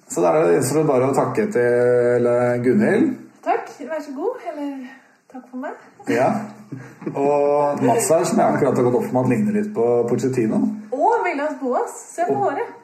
[0.10, 2.28] Så da er det gjenstår bare å takke til
[2.66, 3.16] Gunhild.
[3.46, 3.72] Takk.
[3.90, 4.46] Vær så god.
[4.52, 4.76] Eller
[5.34, 5.90] takk for meg.
[6.12, 6.30] Ja.
[7.14, 10.62] Og Mats her, som jeg akkurat har gått opp med at ligner litt på Pochettino.
[10.94, 11.98] Og Villas Boas.
[12.14, 12.80] Se på håret.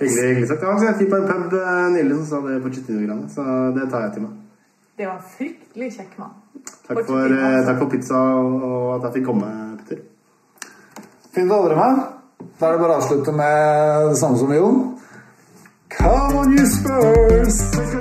[0.00, 0.60] Hyggelig, hyggelig sagt.
[0.60, 1.58] Det var en på en pub
[1.96, 3.42] nylig som sa det på Chittino-greiene, så
[3.76, 4.38] det tar jeg til meg.
[4.98, 6.34] Det var en fryktelig kjekk mann.
[6.86, 10.02] Takk eh, takk for pizza og at jeg fikk komme, Petter.
[11.32, 12.02] Fint å ha med.
[12.58, 14.84] Da er det bare å avslutte med det samme som Jon.
[15.96, 17.91] Come on, you Spurs!